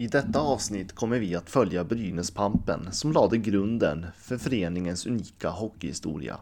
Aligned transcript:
I 0.00 0.06
detta 0.06 0.40
avsnitt 0.40 0.92
kommer 0.92 1.18
vi 1.18 1.34
att 1.34 1.50
följa 1.50 1.84
Brynäspampen 1.84 2.92
som 2.92 3.12
lade 3.12 3.38
grunden 3.38 4.06
för 4.18 4.38
föreningens 4.38 5.06
unika 5.06 5.50
hockeyhistoria. 5.50 6.36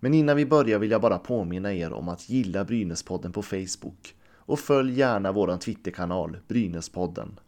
Men 0.00 0.14
innan 0.14 0.36
vi 0.36 0.46
börjar 0.46 0.78
vill 0.78 0.90
jag 0.90 1.00
bara 1.00 1.18
påminna 1.18 1.72
er 1.74 1.92
om 1.92 2.08
att 2.08 2.28
gilla 2.28 2.64
Brynäspodden 2.64 3.32
på 3.32 3.42
Facebook 3.42 4.14
och 4.34 4.60
följ 4.60 4.98
gärna 4.98 5.32
vår 5.32 5.56
Twitterkanal 5.56 6.36
Brynäspodden. 6.48 7.40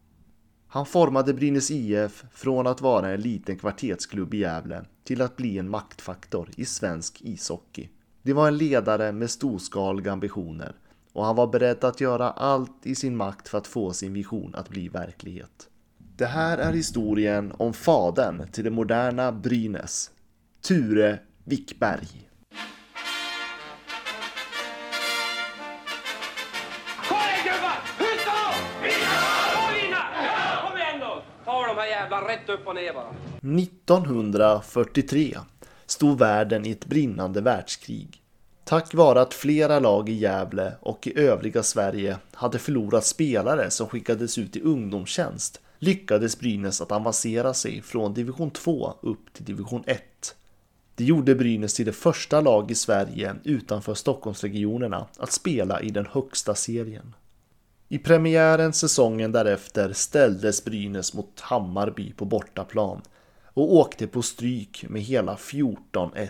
Han 0.66 0.86
formade 0.86 1.34
Brynäs 1.34 1.70
IF 1.70 2.24
från 2.32 2.66
att 2.66 2.80
vara 2.80 3.10
en 3.10 3.20
liten 3.20 3.58
kvartetsklubb 3.58 4.34
i 4.34 4.38
Gävle 4.38 4.84
till 5.04 5.22
att 5.22 5.36
bli 5.36 5.58
en 5.58 5.70
maktfaktor 5.70 6.48
i 6.56 6.64
svensk 6.64 7.22
ishockey. 7.22 7.88
Det 8.22 8.32
var 8.32 8.48
en 8.48 8.56
ledare 8.56 9.12
med 9.12 9.30
storskaliga 9.30 10.12
ambitioner 10.12 10.76
och 11.12 11.24
han 11.24 11.36
var 11.36 11.46
beredd 11.46 11.84
att 11.84 12.00
göra 12.00 12.30
allt 12.30 12.86
i 12.86 12.94
sin 12.94 13.16
makt 13.16 13.48
för 13.48 13.58
att 13.58 13.66
få 13.66 13.92
sin 13.92 14.12
vision 14.12 14.54
att 14.54 14.68
bli 14.68 14.88
verklighet. 14.88 15.68
Det 16.16 16.26
här 16.26 16.58
är 16.58 16.72
historien 16.72 17.52
om 17.58 17.72
fadern 17.72 18.48
till 18.52 18.64
det 18.64 18.70
moderna 18.70 19.32
Brynäs, 19.32 20.10
Ture 20.60 21.18
Wickberg. 21.44 22.28
Rätt 32.28 32.48
upp 32.48 32.66
och 32.66 32.74
ner 32.74 32.92
bara. 32.92 33.14
1943 33.62 35.38
stod 35.86 36.18
världen 36.18 36.66
i 36.66 36.70
ett 36.70 36.86
brinnande 36.86 37.40
världskrig. 37.40 38.21
Tack 38.72 38.94
vare 38.94 39.20
att 39.20 39.34
flera 39.34 39.78
lag 39.78 40.08
i 40.08 40.12
Gävle 40.12 40.72
och 40.80 41.06
i 41.06 41.18
övriga 41.18 41.62
Sverige 41.62 42.18
hade 42.32 42.58
förlorat 42.58 43.06
spelare 43.06 43.70
som 43.70 43.88
skickades 43.88 44.38
ut 44.38 44.56
i 44.56 44.60
ungdomstjänst 44.60 45.60
lyckades 45.78 46.38
Brynäs 46.38 46.80
att 46.80 46.92
avancera 46.92 47.54
sig 47.54 47.82
från 47.82 48.14
division 48.14 48.50
2 48.50 48.94
upp 49.00 49.32
till 49.32 49.44
division 49.44 49.84
1. 49.86 50.02
Det 50.94 51.04
gjorde 51.04 51.34
Brynäs 51.34 51.74
till 51.74 51.86
det 51.86 51.92
första 51.92 52.40
lag 52.40 52.70
i 52.70 52.74
Sverige 52.74 53.34
utanför 53.44 53.94
Stockholmsregionerna 53.94 55.06
att 55.18 55.32
spela 55.32 55.80
i 55.80 55.90
den 55.90 56.06
högsta 56.06 56.54
serien. 56.54 57.14
I 57.88 57.98
premiären 57.98 58.72
säsongen 58.72 59.32
därefter 59.32 59.92
ställdes 59.92 60.64
Brynäs 60.64 61.14
mot 61.14 61.40
Hammarby 61.40 62.12
på 62.12 62.24
bortaplan 62.24 63.02
och 63.44 63.74
åkte 63.74 64.06
på 64.06 64.22
stryk 64.22 64.84
med 64.88 65.02
hela 65.02 65.34
14-1. 65.34 66.28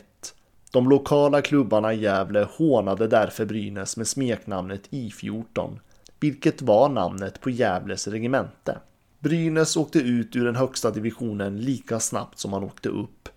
De 0.73 0.89
lokala 0.89 1.43
klubbarna 1.43 1.95
i 1.95 2.01
Gävle 2.01 2.49
hånade 2.57 3.07
därför 3.07 3.45
Brynäs 3.45 3.97
med 3.97 4.09
smeknamnet 4.09 4.91
I14, 4.91 5.79
vilket 6.21 6.63
var 6.63 6.89
namnet 6.89 7.41
på 7.41 7.51
Gävles 7.51 8.09
regemente. 8.09 8.79
Brynäs 9.19 9.77
åkte 9.77 9.99
ut 9.99 10.37
ur 10.37 10.45
den 10.45 10.57
högsta 10.57 10.91
divisionen 10.91 11.61
lika 11.61 12.01
snabbt 12.01 12.39
som 12.39 12.51
man 12.51 12.65
åkte 12.65 12.89
upp 12.89 13.29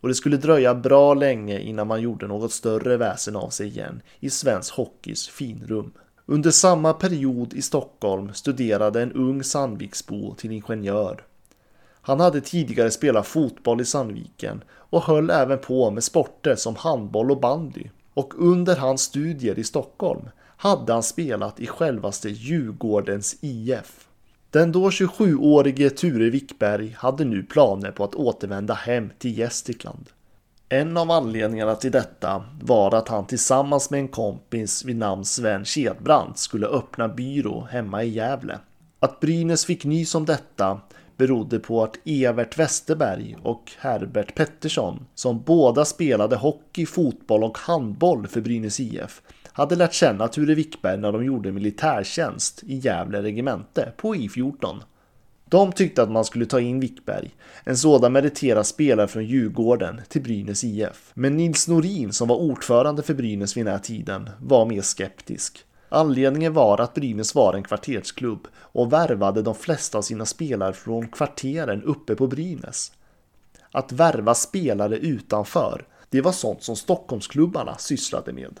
och 0.00 0.08
det 0.08 0.14
skulle 0.14 0.36
dröja 0.36 0.74
bra 0.74 1.14
länge 1.14 1.60
innan 1.60 1.86
man 1.86 2.02
gjorde 2.02 2.26
något 2.26 2.52
större 2.52 2.96
väsen 2.96 3.36
av 3.36 3.50
sig 3.50 3.66
igen 3.66 4.02
i 4.20 4.30
svensk 4.30 4.74
hockeys 4.74 5.28
finrum. 5.28 5.92
Under 6.26 6.50
samma 6.50 6.92
period 6.92 7.54
i 7.54 7.62
Stockholm 7.62 8.34
studerade 8.34 9.02
en 9.02 9.12
ung 9.12 9.44
Sandviksbo 9.44 10.34
till 10.34 10.52
ingenjör. 10.52 11.22
Han 12.06 12.20
hade 12.20 12.40
tidigare 12.40 12.90
spelat 12.90 13.26
fotboll 13.26 13.80
i 13.80 13.84
Sandviken 13.84 14.64
och 14.70 15.02
höll 15.02 15.30
även 15.30 15.58
på 15.58 15.90
med 15.90 16.04
sporter 16.04 16.54
som 16.54 16.76
handboll 16.76 17.30
och 17.30 17.40
bandy. 17.40 17.84
Och 18.14 18.34
under 18.36 18.76
hans 18.76 19.02
studier 19.02 19.58
i 19.58 19.64
Stockholm 19.64 20.28
hade 20.56 20.92
han 20.92 21.02
spelat 21.02 21.60
i 21.60 21.66
självaste 21.66 22.28
Djurgårdens 22.28 23.36
IF. 23.40 24.08
Den 24.50 24.72
då 24.72 24.90
27-årige 24.90 25.90
Ture 25.90 26.30
Wickberg 26.30 26.96
hade 26.98 27.24
nu 27.24 27.42
planer 27.42 27.90
på 27.90 28.04
att 28.04 28.14
återvända 28.14 28.74
hem 28.74 29.10
till 29.18 29.38
Gästrikland. 29.38 30.06
En 30.68 30.96
av 30.96 31.10
anledningarna 31.10 31.74
till 31.74 31.92
detta 31.92 32.44
var 32.62 32.94
att 32.94 33.08
han 33.08 33.26
tillsammans 33.26 33.90
med 33.90 34.00
en 34.00 34.08
kompis 34.08 34.84
vid 34.84 34.96
namn 34.96 35.24
Sven 35.24 35.64
Kedbrant 35.64 36.38
skulle 36.38 36.66
öppna 36.66 37.08
byrå 37.08 37.68
hemma 37.70 38.04
i 38.04 38.08
Gävle. 38.08 38.58
Att 39.00 39.20
Brynäs 39.20 39.64
fick 39.64 39.84
nys 39.84 40.14
om 40.14 40.24
detta 40.24 40.80
berodde 41.16 41.58
på 41.58 41.82
att 41.82 41.98
Evert 42.04 42.58
Westerberg 42.58 43.36
och 43.42 43.72
Herbert 43.78 44.34
Pettersson, 44.34 45.06
som 45.14 45.42
båda 45.42 45.84
spelade 45.84 46.36
hockey, 46.36 46.86
fotboll 46.86 47.44
och 47.44 47.58
handboll 47.58 48.26
för 48.26 48.40
Brynäs 48.40 48.80
IF, 48.80 49.22
hade 49.52 49.76
lärt 49.76 49.92
känna 49.92 50.28
Ture 50.28 50.54
Wickberg 50.54 50.98
när 50.98 51.12
de 51.12 51.24
gjorde 51.24 51.52
militärtjänst 51.52 52.62
i 52.62 52.76
Gävle 52.76 53.22
regemente 53.22 53.92
på 53.96 54.14
I14. 54.14 54.80
De 55.48 55.72
tyckte 55.72 56.02
att 56.02 56.10
man 56.10 56.24
skulle 56.24 56.46
ta 56.46 56.60
in 56.60 56.80
Wickberg, 56.80 57.30
en 57.64 57.76
sådan 57.76 58.12
meriterad 58.12 58.66
spelare 58.66 59.08
från 59.08 59.24
Djurgården, 59.24 60.00
till 60.08 60.22
Brynäs 60.22 60.64
IF. 60.64 61.10
Men 61.14 61.36
Nils 61.36 61.68
Norin, 61.68 62.12
som 62.12 62.28
var 62.28 62.36
ordförande 62.36 63.02
för 63.02 63.14
Brynäs 63.14 63.56
vid 63.56 63.64
den 63.64 63.72
här 63.72 63.80
tiden, 63.80 64.30
var 64.40 64.66
mer 64.66 64.82
skeptisk. 64.82 65.64
Anledningen 65.88 66.52
var 66.52 66.80
att 66.80 66.94
Brynäs 66.94 67.34
var 67.34 67.54
en 67.54 67.62
kvartersklubb 67.62 68.48
och 68.58 68.92
värvade 68.92 69.42
de 69.42 69.54
flesta 69.54 69.98
av 69.98 70.02
sina 70.02 70.26
spelare 70.26 70.72
från 70.72 71.08
kvarteren 71.08 71.82
uppe 71.82 72.14
på 72.14 72.26
Brynäs. 72.26 72.92
Att 73.72 73.92
värva 73.92 74.34
spelare 74.34 74.96
utanför, 74.96 75.86
det 76.10 76.20
var 76.20 76.32
sånt 76.32 76.62
som 76.62 76.76
Stockholmsklubbarna 76.76 77.78
sysslade 77.78 78.32
med. 78.32 78.60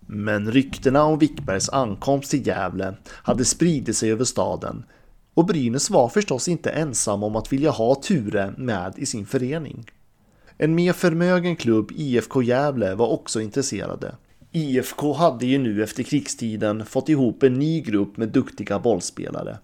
Men 0.00 0.52
ryktena 0.52 1.04
om 1.04 1.18
Wickbergs 1.18 1.68
ankomst 1.68 2.30
till 2.30 2.46
Gävle 2.46 2.94
hade 3.06 3.44
spridit 3.44 3.96
sig 3.96 4.12
över 4.12 4.24
staden 4.24 4.84
och 5.34 5.46
Brynäs 5.46 5.90
var 5.90 6.08
förstås 6.08 6.48
inte 6.48 6.70
ensam 6.70 7.22
om 7.22 7.36
att 7.36 7.52
vilja 7.52 7.70
ha 7.70 7.94
Ture 7.94 8.54
med 8.56 8.94
i 8.96 9.06
sin 9.06 9.26
förening. 9.26 9.90
En 10.56 10.74
mer 10.74 10.92
förmögen 10.92 11.56
klubb, 11.56 11.92
IFK 11.92 12.42
Gävle, 12.42 12.94
var 12.94 13.08
också 13.08 13.40
intresserade. 13.40 14.14
IFK 14.52 15.12
hade 15.12 15.46
ju 15.46 15.58
nu 15.58 15.82
efter 15.82 16.02
krigstiden 16.02 16.86
fått 16.86 17.08
ihop 17.08 17.42
en 17.42 17.54
ny 17.54 17.80
grupp 17.80 18.16
med 18.16 18.28
duktiga 18.28 18.78
bollspelare. 18.78 19.58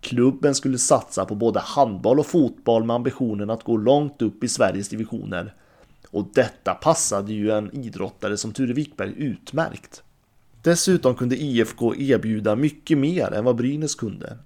Klubben 0.00 0.54
skulle 0.54 0.78
satsa 0.78 1.24
på 1.24 1.34
både 1.34 1.60
handboll 1.60 2.18
och 2.18 2.26
fotboll 2.26 2.84
med 2.84 2.96
ambitionen 2.96 3.50
att 3.50 3.64
gå 3.64 3.76
långt 3.76 4.22
upp 4.22 4.44
i 4.44 4.48
Sveriges 4.48 4.88
divisioner. 4.88 5.54
Och 6.10 6.28
detta 6.34 6.74
passade 6.74 7.32
ju 7.32 7.50
en 7.50 7.74
idrottare 7.74 8.36
som 8.36 8.52
Ture 8.52 8.72
Wickberg 8.72 9.14
utmärkt. 9.16 10.02
Dessutom 10.62 11.14
kunde 11.14 11.36
IFK 11.36 11.94
erbjuda 11.94 12.56
mycket 12.56 12.98
mer 12.98 13.32
än 13.32 13.44
vad 13.44 13.56
Brynäs 13.56 13.94
kunde. 13.94 14.36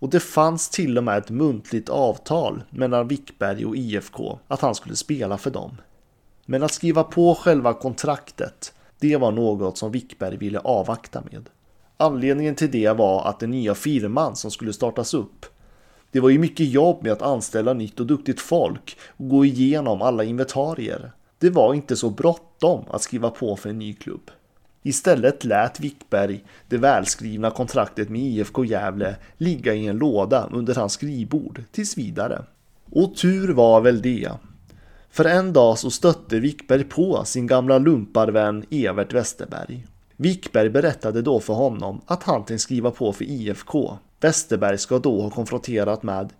Och 0.00 0.10
det 0.10 0.20
fanns 0.20 0.70
till 0.70 0.98
och 0.98 1.04
med 1.04 1.18
ett 1.18 1.30
muntligt 1.30 1.88
avtal 1.88 2.62
mellan 2.70 3.08
Wickberg 3.08 3.66
och 3.66 3.76
IFK 3.76 4.38
att 4.48 4.60
han 4.60 4.74
skulle 4.74 4.96
spela 4.96 5.38
för 5.38 5.50
dem. 5.50 5.76
Men 6.46 6.62
att 6.62 6.72
skriva 6.72 7.04
på 7.04 7.34
själva 7.34 7.74
kontraktet, 7.74 8.72
det 9.08 9.16
var 9.16 9.32
något 9.32 9.78
som 9.78 9.92
Wickberg 9.92 10.36
ville 10.36 10.58
avvakta 10.58 11.22
med. 11.30 11.50
Anledningen 11.96 12.54
till 12.54 12.70
det 12.70 12.90
var 12.90 13.28
att 13.28 13.40
den 13.40 13.50
nya 13.50 13.74
firman 13.74 14.36
som 14.36 14.50
skulle 14.50 14.72
startas 14.72 15.14
upp 15.14 15.46
det 16.10 16.20
var 16.20 16.30
ju 16.30 16.38
mycket 16.38 16.68
jobb 16.68 17.02
med 17.02 17.12
att 17.12 17.22
anställa 17.22 17.72
nytt 17.72 18.00
och 18.00 18.06
duktigt 18.06 18.40
folk 18.40 18.96
och 19.16 19.28
gå 19.28 19.44
igenom 19.44 20.02
alla 20.02 20.24
inventarier. 20.24 21.12
Det 21.38 21.50
var 21.50 21.74
inte 21.74 21.96
så 21.96 22.10
bråttom 22.10 22.84
att 22.90 23.02
skriva 23.02 23.30
på 23.30 23.56
för 23.56 23.70
en 23.70 23.78
ny 23.78 23.94
klubb. 23.94 24.30
Istället 24.82 25.44
lät 25.44 25.80
Wickberg 25.80 26.44
det 26.68 26.76
välskrivna 26.76 27.50
kontraktet 27.50 28.08
med 28.08 28.22
IFK 28.22 28.64
Gävle 28.64 29.16
ligga 29.36 29.74
i 29.74 29.86
en 29.86 29.98
låda 29.98 30.48
under 30.52 30.74
hans 30.74 30.92
skrivbord 30.92 31.62
tills 31.72 31.98
vidare. 31.98 32.44
Och 32.90 33.16
tur 33.16 33.52
var 33.52 33.80
väl 33.80 34.02
det. 34.02 34.30
För 35.14 35.24
en 35.24 35.52
dag 35.52 35.78
så 35.78 35.90
stötte 35.90 36.40
Wickberg 36.40 36.84
på 36.84 37.24
sin 37.24 37.46
gamla 37.46 37.78
lumparvän 37.78 38.64
Evert 38.70 39.12
Westerberg. 39.12 39.86
Wickberg 40.16 40.70
berättade 40.70 41.22
då 41.22 41.40
för 41.40 41.54
honom 41.54 42.00
att 42.06 42.22
han 42.22 42.44
tänkte 42.44 42.58
skriva 42.58 42.90
på 42.90 43.12
för 43.12 43.24
IFK. 43.24 43.98
Westerberg 44.20 44.78
ska 44.78 44.98
då 44.98 45.22
ha 45.22 45.30
konfronterat 45.30 46.02
med 46.02 46.32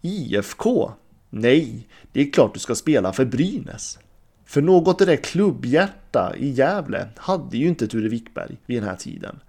IFK? 0.00 0.90
Nej, 1.30 1.88
det 2.12 2.20
är 2.20 2.30
klart 2.30 2.54
du 2.54 2.60
ska 2.60 2.74
spela 2.74 3.12
för 3.12 3.24
Brynäs. 3.24 3.98
För 4.44 4.62
något 4.62 4.98
direkt 4.98 5.26
klubbhjärta 5.26 6.34
i 6.36 6.50
Gävle 6.50 7.08
hade 7.16 7.56
ju 7.56 7.68
inte 7.68 7.88
Ture 7.88 8.08
Wickberg 8.08 8.56
vid 8.66 8.76
den 8.76 8.88
här 8.88 8.96
tiden. 8.96 9.40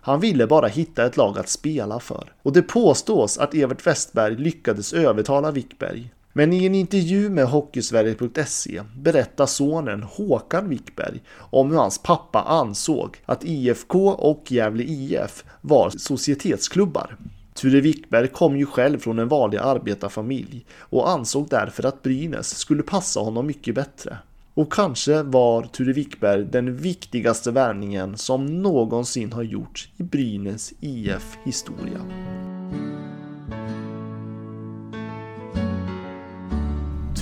Han 0.00 0.20
ville 0.20 0.46
bara 0.46 0.66
hitta 0.66 1.06
ett 1.06 1.16
lag 1.16 1.38
att 1.38 1.48
spela 1.48 2.00
för. 2.00 2.32
Och 2.42 2.52
det 2.52 2.62
påstås 2.62 3.38
att 3.38 3.54
Evert 3.54 3.86
Westberg 3.86 4.36
lyckades 4.36 4.92
övertala 4.92 5.50
Wickberg. 5.50 6.13
Men 6.36 6.52
i 6.52 6.66
en 6.66 6.74
intervju 6.74 7.30
med 7.30 7.46
Hockeysverige.se 7.46 8.82
berättar 8.96 9.46
sonen 9.46 10.02
Håkan 10.02 10.68
Wickberg 10.68 11.22
om 11.36 11.70
hur 11.70 11.78
hans 11.78 11.98
pappa 11.98 12.42
ansåg 12.42 13.16
att 13.26 13.44
IFK 13.44 14.08
och 14.08 14.52
Gävle 14.52 14.82
IF 14.82 15.44
var 15.60 15.90
societetsklubbar. 15.90 17.16
Ture 17.54 17.80
Wickberg 17.80 18.28
kom 18.28 18.56
ju 18.56 18.66
själv 18.66 18.98
från 18.98 19.18
en 19.18 19.28
vanlig 19.28 19.58
arbetarfamilj 19.58 20.66
och 20.78 21.10
ansåg 21.10 21.48
därför 21.50 21.86
att 21.86 22.02
Brynäs 22.02 22.56
skulle 22.58 22.82
passa 22.82 23.20
honom 23.20 23.46
mycket 23.46 23.74
bättre. 23.74 24.18
Och 24.54 24.72
kanske 24.72 25.22
var 25.22 25.62
Ture 25.62 25.92
Wickberg 25.92 26.44
den 26.44 26.76
viktigaste 26.76 27.50
värvningen 27.50 28.16
som 28.16 28.62
någonsin 28.62 29.32
har 29.32 29.42
gjorts 29.42 29.88
i 29.96 30.02
Brynäs 30.02 30.72
IF 30.80 31.38
historia. 31.44 32.00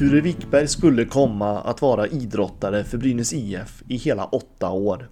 Ture 0.03 0.21
Wickberg 0.21 0.69
skulle 0.69 1.05
komma 1.05 1.61
att 1.61 1.83
vara 1.83 2.07
idrottare 2.07 2.85
för 2.85 2.99
Brynäs 2.99 3.33
IF 3.33 3.83
i 3.89 3.97
hela 3.97 4.25
åtta 4.25 4.71
år. 4.71 5.09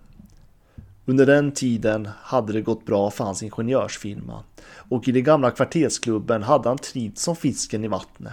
Under 1.05 1.27
den 1.27 1.53
tiden 1.53 2.09
hade 2.23 2.53
det 2.53 2.63
gått 2.63 2.87
bra 2.87 3.11
för 3.11 3.25
hans 3.25 3.43
ingenjörsfirma 3.43 4.45
och 4.75 5.09
i 5.09 5.13
den 5.13 5.25
gamla 5.25 5.51
kvartersklubben 5.51 6.43
hade 6.43 6.69
han 6.69 6.79
trivts 6.79 7.23
som 7.23 7.37
fisken 7.37 7.85
i 7.85 7.89
vattnet. 7.89 8.33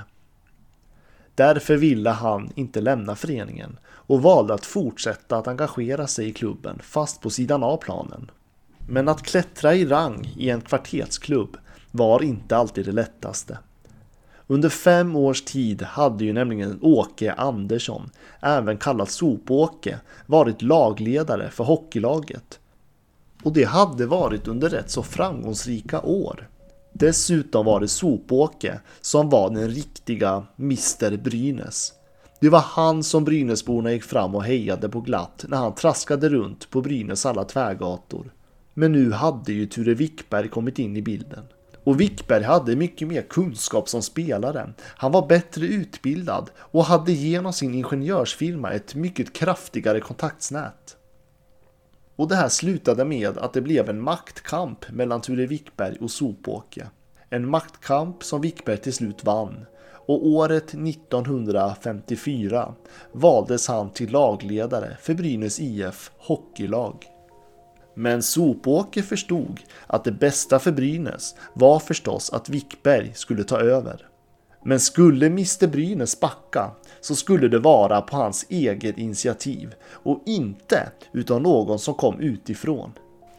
Därför 1.35 1.77
ville 1.77 2.09
han 2.09 2.51
inte 2.55 2.81
lämna 2.81 3.15
föreningen 3.15 3.79
och 3.87 4.21
valde 4.21 4.53
att 4.53 4.65
fortsätta 4.65 5.37
att 5.37 5.47
engagera 5.47 6.07
sig 6.07 6.27
i 6.27 6.33
klubben 6.33 6.79
fast 6.83 7.21
på 7.21 7.29
sidan 7.29 7.63
av 7.63 7.77
planen. 7.77 8.31
Men 8.87 9.07
att 9.07 9.23
klättra 9.23 9.75
i 9.75 9.85
rang 9.85 10.33
i 10.37 10.49
en 10.49 10.61
kvartersklubb 10.61 11.57
var 11.91 12.23
inte 12.23 12.57
alltid 12.57 12.85
det 12.85 12.91
lättaste. 12.91 13.57
Under 14.47 14.69
fem 14.69 15.15
års 15.15 15.41
tid 15.41 15.81
hade 15.81 16.25
ju 16.25 16.33
nämligen 16.33 16.79
Åke 16.81 17.33
Andersson, 17.33 18.09
även 18.39 18.77
kallad 18.77 19.09
Sopåke, 19.09 19.99
varit 20.25 20.61
lagledare 20.61 21.49
för 21.49 21.63
hockeylaget. 21.63 22.59
Och 23.43 23.53
det 23.53 23.63
hade 23.63 24.05
varit 24.05 24.47
under 24.47 24.69
rätt 24.69 24.91
så 24.91 25.03
framgångsrika 25.03 26.01
år. 26.01 26.49
Dessutom 26.93 27.65
var 27.65 27.79
det 27.79 27.87
Sopåke 27.87 28.79
som 29.01 29.29
var 29.29 29.49
den 29.49 29.69
riktiga 29.69 30.43
Mr 30.59 31.17
Brynäs. 31.17 31.93
Det 32.39 32.49
var 32.49 32.59
han 32.59 33.03
som 33.03 33.23
Brynäsborna 33.23 33.91
gick 33.91 34.03
fram 34.03 34.35
och 34.35 34.43
hejade 34.43 34.89
på 34.89 35.01
glatt 35.01 35.45
när 35.47 35.57
han 35.57 35.75
traskade 35.75 36.29
runt 36.29 36.69
på 36.69 36.81
Brynäs 36.81 37.25
alla 37.25 37.43
tvärgator. 37.43 38.33
Men 38.73 38.91
nu 38.91 39.11
hade 39.11 39.53
ju 39.53 39.65
Ture 39.65 39.93
Wickberg 39.93 40.49
kommit 40.49 40.79
in 40.79 40.97
i 40.97 41.01
bilden. 41.01 41.43
Och 41.87 42.01
Wickberg 42.01 42.43
hade 42.43 42.75
mycket 42.75 43.07
mer 43.07 43.21
kunskap 43.21 43.89
som 43.89 44.01
spelare. 44.01 44.73
Han 44.81 45.11
var 45.11 45.27
bättre 45.27 45.65
utbildad 45.65 46.49
och 46.57 46.85
hade 46.85 47.11
genom 47.11 47.53
sin 47.53 47.73
ingenjörsfirma 47.73 48.71
ett 48.71 48.95
mycket 48.95 49.33
kraftigare 49.33 49.99
kontaktsnät. 49.99 50.97
Och 52.15 52.27
det 52.27 52.35
här 52.35 52.49
slutade 52.49 53.05
med 53.05 53.37
att 53.37 53.53
det 53.53 53.61
blev 53.61 53.89
en 53.89 54.01
maktkamp 54.01 54.91
mellan 54.91 55.21
Ture 55.21 55.45
Wickberg 55.45 55.97
och 56.01 56.11
Sopåke. 56.11 56.87
En 57.29 57.49
maktkamp 57.49 58.23
som 58.23 58.41
Wickberg 58.41 58.77
till 58.77 58.93
slut 58.93 59.23
vann. 59.23 59.65
Och 60.07 60.27
året 60.27 60.73
1954 60.73 62.73
valdes 63.11 63.67
han 63.67 63.89
till 63.89 64.11
lagledare 64.11 64.97
för 65.01 65.13
Brynäs 65.13 65.59
IF 65.59 66.11
hockeylag. 66.17 67.16
Men 67.99 68.23
Sopåker 68.23 69.01
förstod 69.01 69.59
att 69.87 70.03
det 70.03 70.11
bästa 70.11 70.59
för 70.59 70.71
Brynäs 70.71 71.35
var 71.53 71.79
förstås 71.79 72.33
att 72.33 72.49
Wickberg 72.49 73.11
skulle 73.13 73.43
ta 73.43 73.59
över. 73.59 74.07
Men 74.63 74.79
skulle 74.79 75.25
Mr 75.25 75.67
Brynäs 75.67 76.19
backa 76.19 76.71
så 77.01 77.15
skulle 77.15 77.47
det 77.47 77.59
vara 77.59 78.01
på 78.01 78.15
hans 78.15 78.45
eget 78.49 78.97
initiativ 78.97 79.75
och 79.91 80.23
inte 80.25 80.91
utav 81.11 81.41
någon 81.41 81.79
som 81.79 81.93
kom 81.93 82.19
utifrån. 82.19 82.91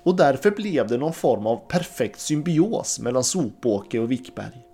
Och 0.03 0.17
därför 0.17 0.51
blev 0.51 0.87
det 0.87 0.99
någon 0.99 1.13
form 1.13 1.47
av 1.47 1.57
perfekt 1.57 2.21
symbios 2.21 3.01
mellan 3.01 3.25
Sopåke 3.25 3.99
och 3.99 4.11
Wickberg. 4.11 4.65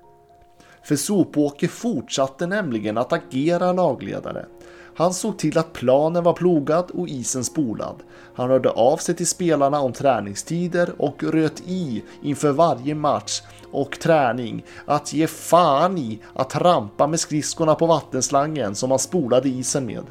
För 0.82 0.96
Sopåke 0.96 1.68
fortsatte 1.68 2.46
nämligen 2.46 2.98
att 2.98 3.12
agera 3.12 3.72
lagledare 3.72 4.46
han 4.94 5.14
såg 5.14 5.38
till 5.38 5.58
att 5.58 5.72
planen 5.72 6.24
var 6.24 6.32
plogad 6.32 6.90
och 6.90 7.08
isen 7.08 7.44
spolad. 7.44 8.02
Han 8.34 8.50
hörde 8.50 8.70
av 8.70 8.96
sig 8.96 9.16
till 9.16 9.26
spelarna 9.26 9.80
om 9.80 9.92
träningstider 9.92 10.92
och 10.98 11.22
röt 11.22 11.62
i 11.66 12.02
inför 12.22 12.52
varje 12.52 12.94
match 12.94 13.42
och 13.72 14.00
träning 14.00 14.64
att 14.86 15.12
ge 15.12 15.26
fan 15.26 15.98
i 15.98 16.18
att 16.34 16.50
trampa 16.50 17.06
med 17.06 17.20
skridskorna 17.20 17.74
på 17.74 17.86
vattenslangen 17.86 18.74
som 18.74 18.90
han 18.90 18.98
spolade 18.98 19.48
isen 19.48 19.86
med. 19.86 20.04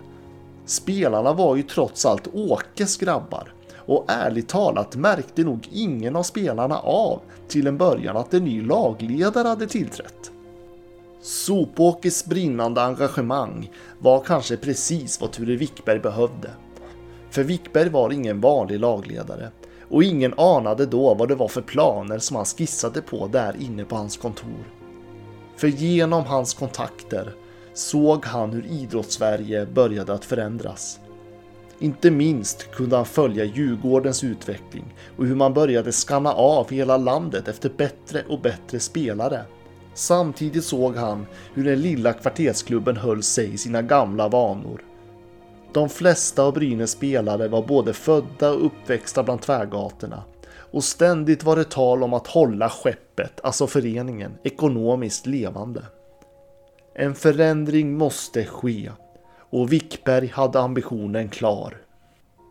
Spelarna 0.65 1.33
var 1.33 1.55
ju 1.55 1.63
trots 1.63 2.05
allt 2.05 2.27
Åkes 2.33 2.97
grabbar 2.97 3.53
och 3.85 4.05
ärligt 4.07 4.49
talat 4.49 4.95
märkte 4.95 5.43
nog 5.43 5.67
ingen 5.71 6.15
av 6.15 6.23
spelarna 6.23 6.77
av 6.77 7.19
till 7.47 7.67
en 7.67 7.77
början 7.77 8.17
att 8.17 8.33
en 8.33 8.43
ny 8.43 8.61
lagledare 8.61 9.47
hade 9.47 9.67
tillträtt. 9.67 10.31
Sopåkes 11.23 12.25
brinnande 12.25 12.81
engagemang 12.81 13.71
var 13.99 14.19
kanske 14.19 14.57
precis 14.57 15.21
vad 15.21 15.31
Ture 15.31 15.55
Wickberg 15.55 15.99
behövde. 15.99 16.49
För 17.29 17.43
Wickberg 17.43 17.89
var 17.89 18.11
ingen 18.11 18.41
vanlig 18.41 18.79
lagledare 18.79 19.51
och 19.89 20.03
ingen 20.03 20.33
anade 20.37 20.85
då 20.85 21.13
vad 21.13 21.27
det 21.27 21.35
var 21.35 21.47
för 21.47 21.61
planer 21.61 22.19
som 22.19 22.35
han 22.35 22.45
skissade 22.45 23.01
på 23.01 23.27
där 23.27 23.55
inne 23.59 23.83
på 23.85 23.95
hans 23.95 24.17
kontor. 24.17 24.73
För 25.57 25.67
genom 25.67 26.23
hans 26.25 26.53
kontakter 26.53 27.35
såg 27.73 28.25
han 28.25 28.51
hur 28.51 28.65
idrottssverige 28.65 29.65
började 29.65 30.13
att 30.13 30.25
förändras. 30.25 30.99
Inte 31.79 32.11
minst 32.11 32.71
kunde 32.71 32.95
han 32.95 33.05
följa 33.05 33.45
Djurgårdens 33.45 34.23
utveckling 34.23 34.95
och 35.17 35.25
hur 35.25 35.35
man 35.35 35.53
började 35.53 35.91
skanna 35.91 36.33
av 36.33 36.69
hela 36.69 36.97
landet 36.97 37.47
efter 37.47 37.69
bättre 37.69 38.23
och 38.29 38.41
bättre 38.41 38.79
spelare 38.79 39.45
Samtidigt 39.93 40.65
såg 40.65 40.95
han 40.95 41.25
hur 41.53 41.63
den 41.63 41.81
lilla 41.81 42.13
kvartersklubben 42.13 42.97
höll 42.97 43.23
sig 43.23 43.53
i 43.53 43.57
sina 43.57 43.81
gamla 43.81 44.27
vanor. 44.27 44.85
De 45.73 45.89
flesta 45.89 46.43
av 46.43 46.53
Brynäs 46.53 46.91
spelare 46.91 47.47
var 47.47 47.61
både 47.61 47.93
födda 47.93 48.51
och 48.51 48.65
uppväxta 48.65 49.23
bland 49.23 49.41
tvärgatorna 49.41 50.23
och 50.73 50.83
ständigt 50.83 51.43
var 51.43 51.55
det 51.55 51.69
tal 51.69 52.03
om 52.03 52.13
att 52.13 52.27
hålla 52.27 52.69
skeppet, 52.69 53.39
alltså 53.43 53.67
föreningen, 53.67 54.37
ekonomiskt 54.43 55.25
levande. 55.25 55.83
En 56.95 57.15
förändring 57.15 57.97
måste 57.97 58.45
ske 58.45 58.91
och 59.49 59.73
Wickberg 59.73 60.27
hade 60.27 60.59
ambitionen 60.59 61.29
klar. 61.29 61.82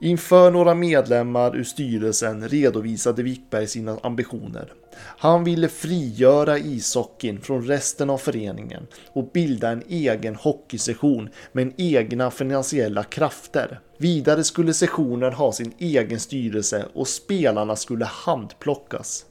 Inför 0.02 0.50
några 0.50 0.75
medlemmar 0.75 1.56
ur 1.56 1.64
styrelsen 1.64 2.49
redovisade 2.49 3.22
Wickberg 3.22 3.66
sina 3.66 3.99
ambitioner. 4.02 4.72
Han 4.96 5.44
ville 5.44 5.69
frigöra 5.69 6.58
ishockeyn 6.58 7.40
från 7.40 7.66
resten 7.66 8.10
av 8.10 8.19
föreningen 8.19 8.87
och 9.12 9.31
bilda 9.34 9.70
en 9.70 9.82
egen 9.88 10.34
hockeysession 10.34 11.28
med 11.52 11.72
egna 11.76 12.31
finansiella 12.31 13.04
krafter. 13.04 13.81
Vidare 13.99 14.44
skulle 14.44 14.75
sessionen 14.75 15.32
ha 15.32 15.52
sin 15.52 15.72
egen 15.78 16.20
styrelse 16.20 16.87
och 16.94 17.08
spelarna 17.08 17.76
skulle 17.76 18.04
handplockas. 18.04 19.25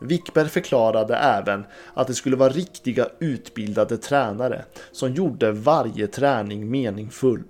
Wickberg 0.00 0.48
förklarade 0.48 1.16
även 1.16 1.64
att 1.94 2.06
det 2.06 2.14
skulle 2.14 2.36
vara 2.36 2.52
riktiga 2.52 3.08
utbildade 3.18 3.96
tränare 3.96 4.64
som 4.92 5.14
gjorde 5.14 5.52
varje 5.52 6.06
träning 6.06 6.70
meningsfull. 6.70 7.42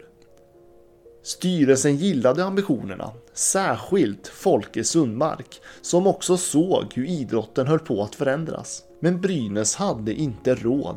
Styrelsen 1.25 1.97
gillade 1.97 2.45
ambitionerna, 2.45 3.11
särskilt 3.35 4.29
Folke 4.29 4.85
Sundmark 4.85 5.61
som 5.83 6.07
också 6.07 6.37
såg 6.37 6.85
hur 6.95 7.07
idrotten 7.07 7.67
höll 7.67 7.79
på 7.79 8.03
att 8.03 8.15
förändras. 8.15 8.83
Men 9.01 9.21
Brynäs 9.21 9.77
hade 9.77 10.15
inte 10.15 10.55
råd 10.55 10.97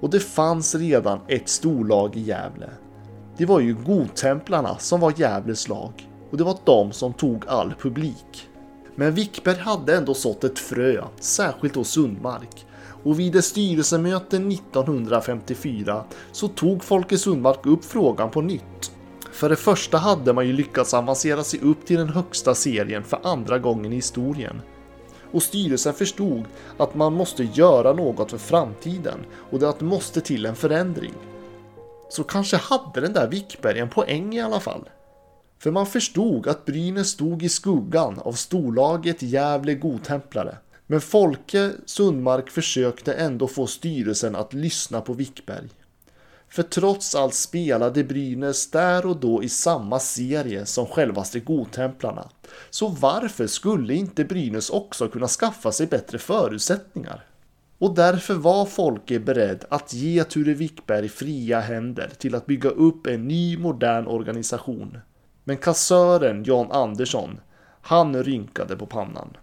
och 0.00 0.10
det 0.10 0.20
fanns 0.20 0.74
redan 0.74 1.20
ett 1.28 1.48
storlag 1.48 2.16
i 2.16 2.20
Gävle. 2.20 2.70
Det 3.38 3.46
var 3.46 3.60
ju 3.60 3.74
Godtemplarna 3.74 4.78
som 4.78 5.00
var 5.00 5.12
Gävles 5.16 5.68
lag 5.68 6.08
och 6.30 6.36
det 6.36 6.44
var 6.44 6.58
de 6.64 6.92
som 6.92 7.12
tog 7.12 7.44
all 7.46 7.74
publik. 7.80 8.48
Men 8.96 9.14
Wickberg 9.14 9.58
hade 9.58 9.96
ändå 9.96 10.14
sått 10.14 10.44
ett 10.44 10.58
frö, 10.58 11.04
särskilt 11.20 11.74
hos 11.74 11.88
Sundmark. 11.88 12.66
Och 13.04 13.20
vid 13.20 13.36
ett 13.36 13.44
styrelsemöte 13.44 14.36
1954 14.36 16.04
så 16.32 16.48
tog 16.48 16.84
Folke 16.84 17.18
Sundmark 17.18 17.66
upp 17.66 17.84
frågan 17.84 18.30
på 18.30 18.40
nytt 18.40 18.92
för 19.38 19.48
det 19.48 19.56
första 19.56 19.98
hade 19.98 20.32
man 20.32 20.46
ju 20.46 20.52
lyckats 20.52 20.94
avancera 20.94 21.44
sig 21.44 21.60
upp 21.60 21.86
till 21.86 21.96
den 21.96 22.08
högsta 22.08 22.54
serien 22.54 23.04
för 23.04 23.20
andra 23.22 23.58
gången 23.58 23.92
i 23.92 23.96
historien. 23.96 24.62
Och 25.32 25.42
styrelsen 25.42 25.94
förstod 25.94 26.44
att 26.76 26.94
man 26.94 27.12
måste 27.12 27.44
göra 27.44 27.92
något 27.92 28.30
för 28.30 28.38
framtiden 28.38 29.18
och 29.50 29.62
att 29.62 29.78
det 29.78 29.84
måste 29.84 30.20
till 30.20 30.46
en 30.46 30.56
förändring. 30.56 31.12
Så 32.10 32.24
kanske 32.24 32.56
hade 32.56 33.00
den 33.00 33.12
där 33.12 33.28
Wickberg 33.28 33.78
en 33.78 33.88
poäng 33.90 34.34
i 34.34 34.40
alla 34.40 34.60
fall. 34.60 34.88
För 35.58 35.70
man 35.70 35.86
förstod 35.86 36.46
att 36.46 36.64
Brynäs 36.64 37.08
stod 37.08 37.42
i 37.42 37.48
skuggan 37.48 38.18
av 38.18 38.32
storlaget 38.32 39.22
Gävle 39.22 39.74
Godtemplare. 39.74 40.56
Men 40.86 41.00
Folke 41.00 41.72
Sundmark 41.86 42.50
försökte 42.50 43.12
ändå 43.12 43.48
få 43.48 43.66
styrelsen 43.66 44.36
att 44.36 44.52
lyssna 44.52 45.00
på 45.00 45.12
Wickberg. 45.12 45.68
För 46.48 46.62
trots 46.62 47.14
allt 47.14 47.34
spelade 47.34 48.04
Brynäs 48.04 48.70
där 48.70 49.06
och 49.06 49.16
då 49.16 49.42
i 49.42 49.48
samma 49.48 49.98
serie 49.98 50.66
som 50.66 50.86
självaste 50.86 51.40
Godtemplarna. 51.40 52.30
Så 52.70 52.88
varför 52.88 53.46
skulle 53.46 53.94
inte 53.94 54.24
Brynäs 54.24 54.70
också 54.70 55.08
kunna 55.08 55.28
skaffa 55.28 55.72
sig 55.72 55.86
bättre 55.86 56.18
förutsättningar? 56.18 57.24
Och 57.78 57.94
därför 57.94 58.34
var 58.34 58.66
Folke 58.66 59.20
beredd 59.20 59.64
att 59.68 59.92
ge 59.92 60.24
Ture 60.24 60.54
Wickberg 60.54 61.08
fria 61.08 61.60
händer 61.60 62.10
till 62.18 62.34
att 62.34 62.46
bygga 62.46 62.70
upp 62.70 63.06
en 63.06 63.28
ny 63.28 63.58
modern 63.58 64.06
organisation. 64.06 64.98
Men 65.44 65.56
kassören 65.56 66.44
Jan 66.44 66.72
Andersson, 66.72 67.40
han 67.80 68.22
rynkade 68.22 68.76
på 68.76 68.86
pannan. 68.86 69.36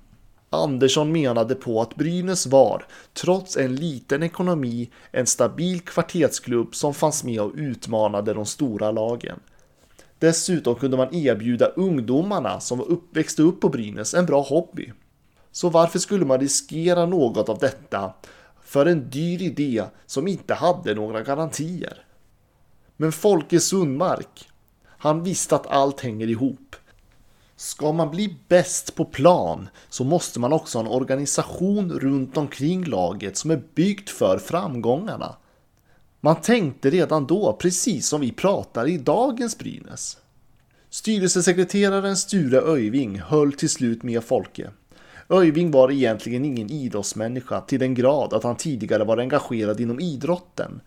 Andersson 0.49 1.11
menade 1.11 1.55
på 1.55 1.81
att 1.81 1.95
Brynäs 1.95 2.45
var, 2.45 2.85
trots 3.13 3.57
en 3.57 3.75
liten 3.75 4.23
ekonomi, 4.23 4.89
en 5.11 5.25
stabil 5.25 5.81
kvartetsklubb 5.81 6.75
som 6.75 6.93
fanns 6.93 7.23
med 7.23 7.41
och 7.41 7.51
utmanade 7.55 8.33
de 8.33 8.45
stora 8.45 8.91
lagen. 8.91 9.39
Dessutom 10.19 10.75
kunde 10.75 10.97
man 10.97 11.15
erbjuda 11.15 11.65
ungdomarna 11.65 12.59
som 12.59 13.01
växte 13.11 13.41
upp 13.41 13.61
på 13.61 13.69
Brynäs 13.69 14.13
en 14.13 14.25
bra 14.25 14.41
hobby. 14.41 14.91
Så 15.51 15.69
varför 15.69 15.99
skulle 15.99 16.25
man 16.25 16.39
riskera 16.39 17.05
något 17.05 17.49
av 17.49 17.57
detta 17.57 18.13
för 18.63 18.85
en 18.85 19.09
dyr 19.09 19.41
idé 19.41 19.83
som 20.05 20.27
inte 20.27 20.53
hade 20.53 20.95
några 20.95 21.21
garantier? 21.21 22.05
Men 22.97 23.11
Folke 23.11 23.59
Sundmark, 23.59 24.49
han 24.85 25.23
visste 25.23 25.55
att 25.55 25.67
allt 25.67 26.01
hänger 26.01 26.27
ihop. 26.27 26.75
Ska 27.57 27.91
man 27.91 28.11
bli 28.11 28.37
bäst 28.47 28.95
på 28.95 29.05
plan 29.05 29.69
så 29.89 30.03
måste 30.03 30.39
man 30.39 30.53
också 30.53 30.77
ha 30.77 30.85
en 30.85 30.91
organisation 30.91 31.91
runt 31.91 32.37
omkring 32.37 32.83
laget 32.83 33.37
som 33.37 33.51
är 33.51 33.63
byggt 33.75 34.09
för 34.09 34.37
framgångarna. 34.37 35.35
Man 36.21 36.41
tänkte 36.41 36.89
redan 36.89 37.27
då, 37.27 37.53
precis 37.53 38.07
som 38.07 38.21
vi 38.21 38.31
pratar 38.31 38.87
i 38.87 38.97
dagens 38.97 39.57
Brynäs. 39.57 40.17
Styrelsesekreteraren 40.89 42.17
Sture 42.17 42.61
Öyving 42.61 43.19
höll 43.19 43.53
till 43.53 43.69
slut 43.69 44.03
med 44.03 44.23
Folke. 44.23 44.69
Öyving 45.29 45.71
var 45.71 45.91
egentligen 45.91 46.45
ingen 46.45 46.71
idrottsmänniska 46.71 47.61
till 47.61 47.79
den 47.79 47.93
grad 47.93 48.33
att 48.33 48.43
han 48.43 48.55
tidigare 48.55 49.03
var 49.03 49.17
engagerad 49.17 49.79
inom 49.79 49.99
idrotten. 49.99 50.81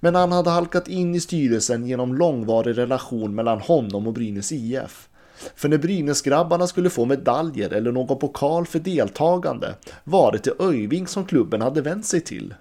Men 0.00 0.14
han 0.14 0.32
hade 0.32 0.50
halkat 0.50 0.88
in 0.88 1.14
i 1.14 1.20
styrelsen 1.20 1.86
genom 1.86 2.14
långvarig 2.14 2.78
relation 2.78 3.34
mellan 3.34 3.60
honom 3.60 4.06
och 4.06 4.12
Brynäs 4.12 4.52
IF. 4.52 5.08
För 5.56 5.68
när 5.68 5.78
Brynäsgrabbarna 5.78 6.66
skulle 6.66 6.90
få 6.90 7.04
medaljer 7.04 7.70
eller 7.70 7.92
någon 7.92 8.18
pokal 8.18 8.66
för 8.66 8.78
deltagande 8.78 9.74
var 10.04 10.32
det 10.32 10.38
till 10.38 10.52
Öyving 10.58 11.06
som 11.06 11.24
klubben 11.24 11.60
hade 11.60 11.82
vänt 11.82 12.06
sig 12.06 12.20
till. 12.20 12.54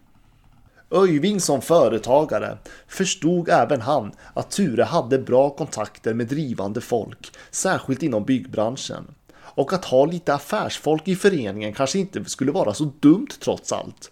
Öyving 0.92 1.42
som 1.42 1.62
företagare 1.62 2.58
förstod 2.88 3.50
även 3.50 3.82
han 3.82 4.12
att 4.34 4.52
Ture 4.52 4.84
hade 4.84 5.20
bra 5.20 5.50
kontakter 5.50 6.14
med 6.14 6.28
drivande 6.28 6.82
folk, 6.82 7.32
särskilt 7.52 8.04
inom 8.04 8.26
byggbranschen. 8.26 9.04
Och 9.36 9.74
att 9.74 9.86
ha 9.86 10.06
lite 10.06 10.34
affärsfolk 10.34 11.08
i 11.08 11.16
föreningen 11.16 11.74
kanske 11.74 12.00
inte 12.00 12.26
skulle 12.26 12.52
vara 12.52 12.74
så 12.74 12.92
dumt 13.00 13.28
trots 13.40 13.72
allt. 13.72 14.12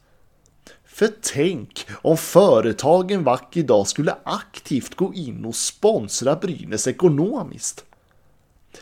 För 0.85 1.09
tänk 1.21 1.87
om 2.01 2.17
företagen 2.17 3.23
vack 3.23 3.57
idag 3.57 3.87
skulle 3.87 4.15
aktivt 4.23 4.95
gå 4.95 5.13
in 5.13 5.45
och 5.45 5.55
sponsra 5.55 6.35
Brynäs 6.35 6.87
ekonomiskt. 6.87 7.85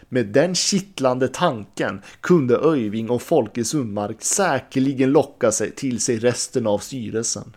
Med 0.09 0.25
den 0.25 0.55
kittlande 0.55 1.27
tanken 1.27 2.01
kunde 2.21 2.57
Öyving 2.57 3.09
och 3.09 3.21
Folke 3.21 3.65
Sundmark 3.65 4.21
säkerligen 4.21 5.11
locka 5.11 5.51
sig 5.51 5.71
till 5.71 6.01
sig 6.01 6.19
resten 6.19 6.67
av 6.67 6.79
styrelsen. 6.79 7.55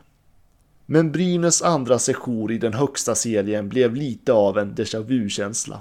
Men 0.87 1.13
Brynäs 1.13 1.63
andra 1.63 1.99
sejour 1.99 2.53
i 2.53 2.59
den 2.59 2.75
högsta 2.75 3.15
serien 3.15 3.69
blev 3.69 3.95
lite 3.95 4.33
av 4.33 4.59
en 4.59 4.75
déjà 4.75 5.03
vu-känsla. 5.03 5.81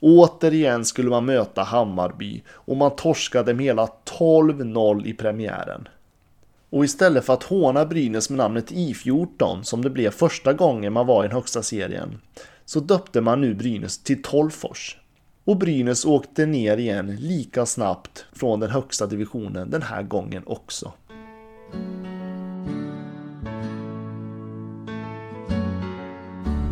Återigen 0.00 0.84
skulle 0.84 1.10
man 1.10 1.24
möta 1.24 1.62
Hammarby 1.62 2.42
och 2.48 2.76
man 2.76 2.96
torskade 2.96 3.54
med 3.54 3.64
hela 3.64 3.88
12-0 4.18 5.06
i 5.06 5.12
premiären. 5.12 5.88
Och 6.70 6.84
istället 6.84 7.24
för 7.24 7.32
att 7.32 7.42
håna 7.42 7.84
Brynäs 7.84 8.30
med 8.30 8.36
namnet 8.36 8.70
I14 8.70 9.62
som 9.62 9.82
det 9.82 9.90
blev 9.90 10.10
första 10.10 10.52
gången 10.52 10.92
man 10.92 11.06
var 11.06 11.24
i 11.24 11.26
den 11.26 11.36
högsta 11.36 11.62
serien 11.62 12.20
så 12.64 12.80
döpte 12.80 13.20
man 13.20 13.40
nu 13.40 13.54
Brynäs 13.54 13.98
till 13.98 14.22
Tolfors. 14.22 14.98
Och 15.44 15.56
Brynäs 15.56 16.04
åkte 16.04 16.46
ner 16.46 16.76
igen 16.76 17.16
lika 17.16 17.66
snabbt 17.66 18.24
från 18.32 18.60
den 18.60 18.70
högsta 18.70 19.06
divisionen 19.06 19.70
den 19.70 19.82
här 19.82 20.02
gången 20.02 20.42
också. 20.46 20.92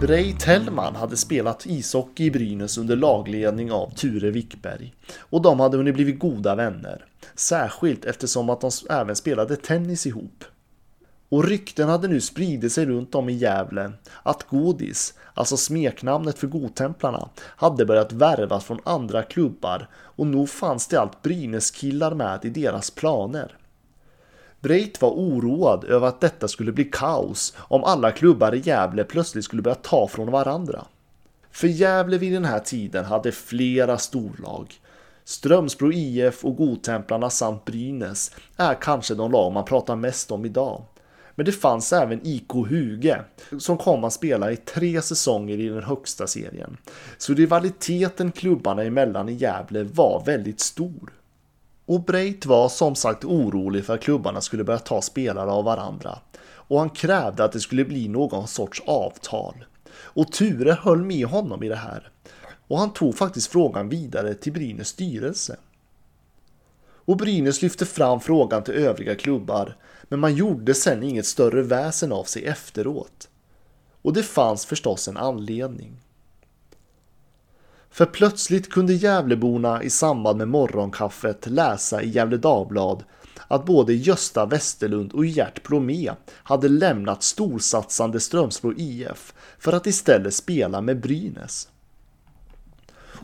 Brej 0.00 0.37
Tellman 0.38 0.97
hade 0.97 1.17
spelat 1.17 1.67
ishockey 1.67 2.25
i 2.25 2.31
Brynäs 2.31 2.79
under 2.79 2.97
lagledning 2.97 3.73
av 3.73 3.91
Ture 3.95 4.31
Wickberg 4.31 4.95
och 5.19 5.43
de 5.43 5.61
hade 5.61 5.76
hunnit 5.76 5.95
blivit 5.95 6.19
goda 6.19 6.55
vänner. 6.55 7.05
Särskilt 7.35 8.05
eftersom 8.05 8.50
att 8.50 8.61
de 8.61 8.71
även 8.91 9.17
spelade 9.17 9.57
tennis 9.57 10.07
ihop. 10.07 10.45
Och 11.33 11.45
rykten 11.45 11.89
hade 11.89 12.09
nu 12.09 12.21
spridit 12.21 12.73
sig 12.73 12.87
runt 12.87 13.15
om 13.15 13.29
i 13.29 13.33
Gävle 13.33 13.93
att 14.23 14.49
Godis, 14.49 15.15
alltså 15.35 15.57
smeknamnet 15.57 16.39
för 16.39 16.47
Godtemplarna, 16.47 17.29
hade 17.39 17.85
börjat 17.87 18.12
värvas 18.12 18.65
från 18.65 18.81
andra 18.85 19.23
klubbar 19.23 19.89
och 19.95 20.27
nog 20.27 20.49
fanns 20.49 20.87
det 20.87 21.01
allt 21.01 21.23
Brynäskillar 21.23 22.15
med 22.15 22.45
i 22.45 22.49
deras 22.49 22.91
planer. 22.91 23.57
Breit 24.61 25.03
var 25.03 25.11
oroad 25.11 25.85
över 25.85 26.07
att 26.07 26.21
detta 26.21 26.49
skulle 26.49 26.73
bli 26.73 26.85
kaos 26.85 27.55
om 27.59 27.85
alla 27.85 28.11
klubbar 28.11 28.55
i 28.55 28.59
Gävle 28.59 29.05
plötsligt 29.05 29.45
skulle 29.45 29.62
börja 29.62 29.75
ta 29.75 30.09
från 30.09 30.31
varandra. 30.31 30.85
För 31.51 31.69
Gävle 31.69 32.19
vid 32.19 32.33
den 32.33 32.45
här 32.45 32.61
tiden 32.61 33.05
hade 33.05 33.33
flera 33.33 33.99
storlag. 33.99 34.75
Strömsbro 35.25 35.93
IF 35.93 36.45
och 36.45 36.57
Godtemplarna 36.57 37.31
samt 37.31 37.65
Brynäs 37.65 38.31
är 38.57 38.75
kanske 38.75 39.15
de 39.15 39.33
lag 39.33 39.53
man 39.53 39.65
pratar 39.65 39.97
mest 39.97 40.31
om 40.31 40.45
idag. 40.45 40.83
Men 41.35 41.47
det 41.47 41.53
fanns 41.53 41.93
även 41.93 42.21
IK 42.27 42.53
Huge 42.53 43.21
som 43.59 43.79
kom 43.79 44.05
att 44.05 44.12
spela 44.12 44.53
i 44.53 44.57
tre 44.57 45.03
säsonger 45.03 45.61
i 45.61 45.69
den 45.69 45.83
högsta 45.83 46.27
serien. 46.27 46.77
Så 47.19 47.35
rivaliteten 47.35 48.33
klubbarna 48.33 48.83
emellan 48.83 49.29
i 49.29 49.33
Gävle 49.33 49.83
var 49.83 50.23
väldigt 50.27 50.61
stor. 50.61 51.12
Och 51.87 52.05
Breit 52.05 52.47
var 52.47 52.69
som 52.69 52.95
sagt 52.95 53.25
orolig 53.25 53.85
för 53.85 53.95
att 53.95 54.01
klubbarna 54.01 54.41
skulle 54.41 54.65
börja 54.65 54.79
ta 54.79 55.03
spelare 55.03 55.51
av 55.51 55.65
varandra. 55.65 56.19
Och 56.43 56.79
han 56.79 56.91
krävde 56.91 57.45
att 57.45 57.53
det 57.53 57.61
skulle 57.61 57.85
bli 57.85 58.09
någon 58.09 58.49
sorts 58.49 58.83
avtal. 58.87 59.65
Och 59.95 60.33
Ture 60.33 60.73
höll 60.73 61.03
med 61.03 61.27
honom 61.27 61.62
i 61.62 61.69
det 61.69 61.77
här. 61.77 62.11
Och 62.69 62.79
han 62.79 62.93
tog 62.93 63.17
faktiskt 63.17 63.53
frågan 63.53 63.89
vidare 63.89 64.35
till 64.35 64.53
Brynäs 64.53 64.89
styrelse. 64.89 65.57
Och 67.05 67.17
Brynäs 67.17 67.63
lyfte 67.63 67.87
fram 67.87 68.21
frågan 68.21 68.65
till 68.65 68.75
övriga 68.75 69.15
klubbar, 69.15 69.77
men 70.03 70.21
man 70.21 70.35
gjorde 70.35 70.75
sen 70.75 71.03
inget 71.03 71.27
större 71.27 71.63
väsen 71.63 72.13
av 72.13 72.25
sig 72.25 72.45
efteråt. 72.45 73.29
Och 74.03 74.13
det 74.13 74.23
fanns 74.23 74.67
förstås 74.67 75.09
en 75.09 75.17
anledning. 75.17 76.01
För 77.91 78.07
plötsligt 78.07 78.71
kunde 78.71 78.95
Gävleborna 78.95 79.83
i 79.83 79.91
samband 79.91 80.39
med 80.39 80.49
morgonkaffet 80.49 81.47
läsa 81.47 82.03
i 82.03 82.09
Gävle 82.09 82.37
Dagblad 82.37 83.05
att 83.49 83.67
både 83.67 83.95
Gösta 83.95 84.47
Westerlund 84.47 85.13
och 85.13 85.27
Gert 85.27 85.63
Blomé 85.63 86.13
hade 86.29 86.69
lämnat 86.69 87.23
storsatsande 87.23 88.21
Strömsbro 88.21 88.75
IF 88.77 89.35
för 89.59 89.73
att 89.73 89.87
istället 89.87 90.35
spela 90.35 90.81
med 90.81 91.01
Brynäs. 91.01 91.69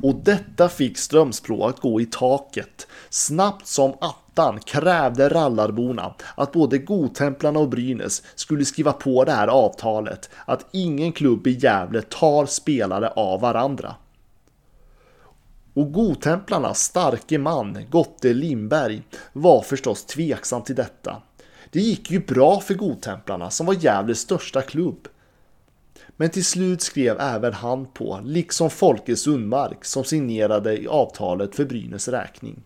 Och 0.02 0.14
detta 0.14 0.68
fick 0.68 0.98
Strömsbro 0.98 1.64
att 1.64 1.80
gå 1.80 2.00
i 2.00 2.06
taket. 2.06 2.86
Snabbt 3.10 3.66
som 3.66 3.94
attan 4.00 4.60
krävde 4.60 5.28
rallarborna 5.28 6.14
att 6.34 6.52
både 6.52 6.78
Godtemplarna 6.78 7.58
och 7.58 7.68
Brynäs 7.68 8.22
skulle 8.34 8.64
skriva 8.64 8.92
på 8.92 9.24
det 9.24 9.32
här 9.32 9.48
avtalet 9.48 10.30
att 10.44 10.66
ingen 10.72 11.12
klubb 11.12 11.46
i 11.46 11.50
Gävle 11.50 12.02
tar 12.02 12.46
spelare 12.46 13.08
av 13.08 13.40
varandra. 13.40 13.94
Och 15.74 15.92
godtemplarnas 15.92 16.78
starke 16.78 17.38
man, 17.38 17.78
Gotte 17.90 18.32
Lindberg, 18.32 19.02
var 19.32 19.62
förstås 19.62 20.04
tveksam 20.04 20.62
till 20.62 20.74
detta. 20.74 21.22
Det 21.70 21.80
gick 21.80 22.10
ju 22.10 22.20
bra 22.20 22.60
för 22.60 22.74
godtemplarna 22.74 23.50
som 23.50 23.66
var 23.66 23.74
Gävles 23.74 24.18
största 24.18 24.62
klubb. 24.62 25.08
Men 26.20 26.30
till 26.30 26.44
slut 26.44 26.82
skrev 26.82 27.20
även 27.20 27.52
han 27.52 27.86
på, 27.86 28.20
liksom 28.24 28.70
Folke 28.70 29.16
Sundmark 29.16 29.84
som 29.84 30.04
signerade 30.04 30.82
i 30.82 30.88
avtalet 30.88 31.54
för 31.54 31.64
Brynäs 31.64 32.08
räkning. 32.08 32.62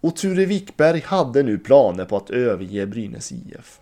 Och 0.00 0.16
Ture 0.16 0.44
Wickberg 0.44 1.00
hade 1.00 1.42
nu 1.42 1.58
planer 1.58 2.04
på 2.04 2.16
att 2.16 2.30
överge 2.30 2.86
Brynäs 2.86 3.32
IF. 3.32 3.80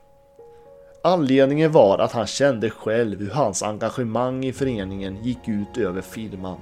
Anledningen 1.05 1.73
var 1.73 1.99
att 1.99 2.13
han 2.13 2.27
kände 2.27 2.71
själv 2.71 3.21
hur 3.21 3.31
hans 3.31 3.63
engagemang 3.63 4.45
i 4.45 4.53
föreningen 4.53 5.25
gick 5.25 5.49
ut 5.49 5.79
över 5.79 6.03
firman. 6.03 6.61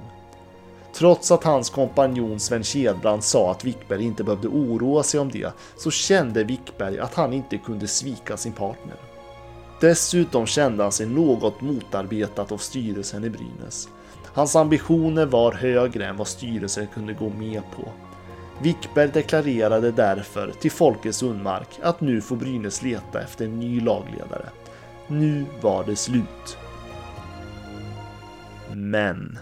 Trots 0.95 1.31
att 1.31 1.45
hans 1.45 1.71
kompanjon 1.71 2.41
Sven 2.41 2.65
Kedbrand 2.65 3.25
sa 3.25 3.51
att 3.51 3.65
Wickberg 3.65 4.05
inte 4.05 4.25
behövde 4.25 4.49
oroa 4.49 5.03
sig 5.03 5.21
om 5.21 5.31
det, 5.31 5.53
så 5.77 5.91
kände 5.91 6.45
Wickberg 6.45 6.99
att 6.99 7.15
han 7.15 7.33
inte 7.33 7.59
kunde 7.59 7.87
svika 7.87 8.37
sin 8.37 8.53
partner. 8.53 9.14
Dessutom 9.81 10.47
kände 10.47 10.83
han 10.83 10.93
sig 10.93 11.07
något 11.07 11.61
motarbetat 11.61 12.53
av 12.53 12.59
styrelsen 12.59 13.25
i 13.25 13.31
Brynäs. 13.31 13.89
Hans 14.25 14.57
ambitioner 14.57 15.27
var 15.27 15.53
högre 15.53 16.07
än 16.07 16.17
vad 16.17 16.29
styrelsen 16.29 16.87
kunde 16.95 17.13
gå 17.13 17.29
med 17.29 17.63
på. 17.77 17.89
Wickberg 18.63 19.09
deklarerade 19.09 19.91
därför 19.91 20.53
till 20.61 20.71
Folke 20.71 21.13
Sundmark 21.13 21.69
att 21.83 22.01
nu 22.01 22.21
får 22.21 22.37
Brynäs 22.37 22.83
leta 22.83 23.23
efter 23.23 23.45
en 23.45 23.61
ny 23.61 23.81
lagledare. 23.81 24.49
Nu 25.07 25.47
var 25.61 25.85
det 25.85 25.97
slut. 25.97 26.59
Men 28.73 29.39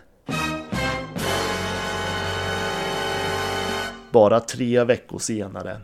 bara 4.11 4.41
tre 4.41 4.85
veckor 4.85 5.19
senare. 5.19 5.81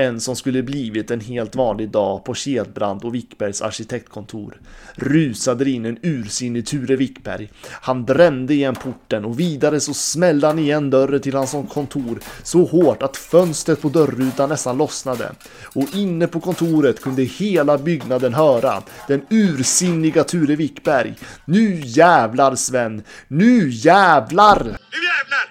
En 0.00 0.20
som 0.20 0.36
skulle 0.36 0.62
blivit 0.62 1.10
en 1.10 1.20
helt 1.20 1.54
vanlig 1.54 1.90
dag 1.90 2.24
på 2.24 2.34
Kedbrand 2.34 3.04
och 3.04 3.14
Wickbergs 3.14 3.62
arkitektkontor. 3.62 4.60
Rusade 4.94 5.70
in 5.70 5.84
en 5.84 5.98
ursinnig 6.02 6.66
Ture 6.66 6.96
Wickberg. 6.96 7.50
Han 7.70 8.04
brände 8.04 8.54
igen 8.54 8.74
porten 8.74 9.24
och 9.24 9.40
vidare 9.40 9.80
så 9.80 9.94
smällde 9.94 10.46
han 10.46 10.58
igen 10.58 10.90
dörren 10.90 11.20
till 11.20 11.34
hans 11.34 11.54
kontor 11.72 12.20
så 12.42 12.64
hårt 12.64 13.02
att 13.02 13.16
fönstret 13.16 13.82
på 13.82 13.88
dörrrutan 13.88 14.48
nästan 14.48 14.78
lossnade. 14.78 15.32
Och 15.62 15.94
inne 15.94 16.26
på 16.26 16.40
kontoret 16.40 17.02
kunde 17.02 17.22
hela 17.22 17.78
byggnaden 17.78 18.34
höra 18.34 18.82
den 19.08 19.26
ursinniga 19.30 20.24
Ture 20.24 20.56
Wickberg. 20.56 21.14
Nu 21.44 21.80
jävlar 21.84 22.56
Sven! 22.56 23.02
Nu 23.28 23.70
jävlar! 23.70 24.62
Nu 24.64 24.98
jävlar! 25.10 25.46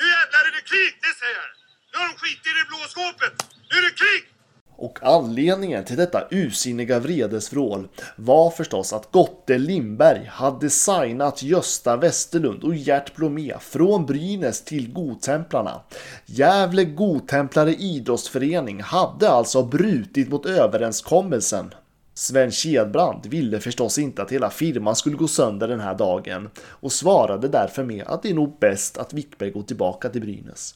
Nu 0.00 0.06
jävlar 0.16 0.42
är 0.48 0.52
det 0.56 0.64
krig, 0.70 0.92
det 1.04 1.14
säger 1.20 1.38
jag! 1.40 1.50
Nu 1.92 1.98
har 1.98 2.08
de 2.08 2.14
skitit 2.18 2.46
i 2.46 2.52
det 2.58 2.68
blå 2.68 2.78
skåpet! 2.88 3.47
Nu 3.70 3.78
är 3.78 3.82
det 3.82 3.96
krig! 3.96 4.34
Och 4.80 4.98
anledningen 5.02 5.84
till 5.84 5.96
detta 5.96 6.28
ursinniga 6.30 6.98
vredesvrål 6.98 7.88
var 8.16 8.50
förstås 8.50 8.92
att 8.92 9.12
Gotte 9.12 9.58
Lindberg 9.58 10.24
hade 10.24 10.70
signat 10.70 11.42
Gösta 11.42 11.96
Westerlund 11.96 12.64
och 12.64 12.74
Gert 12.74 13.14
Blomé 13.14 13.54
från 13.60 14.06
Brynäs 14.06 14.64
till 14.64 14.92
Godtemplarna. 14.92 15.80
Gävle 16.26 16.84
Godtemplare 16.84 17.74
idrottsförening 17.74 18.82
hade 18.82 19.30
alltså 19.30 19.62
brutit 19.62 20.28
mot 20.28 20.46
överenskommelsen. 20.46 21.74
Sven 22.14 22.50
Kedbrand 22.50 23.26
ville 23.26 23.60
förstås 23.60 23.98
inte 23.98 24.22
att 24.22 24.32
hela 24.32 24.50
firman 24.50 24.96
skulle 24.96 25.16
gå 25.16 25.28
sönder 25.28 25.68
den 25.68 25.80
här 25.80 25.94
dagen 25.94 26.48
och 26.58 26.92
svarade 26.92 27.48
därför 27.48 27.84
med 27.84 28.06
att 28.06 28.22
det 28.22 28.30
är 28.30 28.34
nog 28.34 28.58
bäst 28.58 28.98
att 28.98 29.12
Wickberg 29.12 29.50
går 29.50 29.62
tillbaka 29.62 30.08
till 30.08 30.20
Brynäs. 30.20 30.74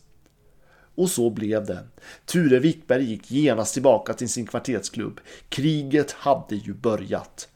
Och 0.94 1.10
så 1.10 1.30
blev 1.30 1.66
det. 1.66 1.78
Ture 2.26 2.58
Wickberg 2.58 3.04
gick 3.04 3.30
genast 3.30 3.74
tillbaka 3.74 4.12
till 4.12 4.28
sin 4.28 4.46
kvartetsklubb. 4.46 5.20
Kriget 5.48 6.12
hade 6.12 6.56
ju 6.56 6.74
börjat. 6.74 7.48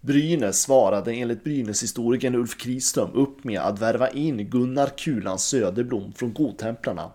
Brynäs 0.00 0.60
svarade 0.60 1.12
enligt 1.12 1.44
Brynäshistorikern 1.44 2.34
Ulf 2.34 2.58
Kriström 2.58 3.10
upp 3.14 3.44
med 3.44 3.60
att 3.60 3.78
värva 3.78 4.08
in 4.08 4.50
Gunnar 4.50 4.86
Kulan 4.86 5.38
Söderblom 5.38 6.12
från 6.12 6.32
Godtemplarna. 6.32 7.10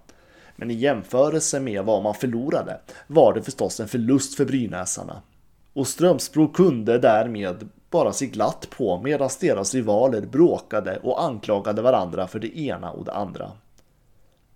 Men 0.56 0.72
i 0.72 0.74
jämförelse 0.74 1.60
med 1.60 1.84
vad 1.84 2.04
man 2.04 2.14
förlorade 2.14 2.80
var 3.08 3.34
det 3.34 3.44
förstås 3.44 3.80
en 3.80 3.88
förlust 3.88 4.36
för 4.36 4.46
brynäsarna. 4.46 5.22
Och 5.74 5.88
Strömsbro 5.88 6.48
kunde 6.48 7.00
därmed 7.00 7.70
bara 7.90 8.14
se 8.14 8.26
glatt 8.26 8.68
på 8.70 9.02
medan 9.02 9.30
deras 9.42 9.74
rivaler 9.74 10.22
bråkade 10.22 10.98
och 10.98 11.24
anklagade 11.24 11.82
varandra 11.82 12.28
för 12.28 12.40
det 12.40 12.60
ena 12.60 12.92
och 12.92 13.06
det 13.06 13.14
andra. 13.14 13.52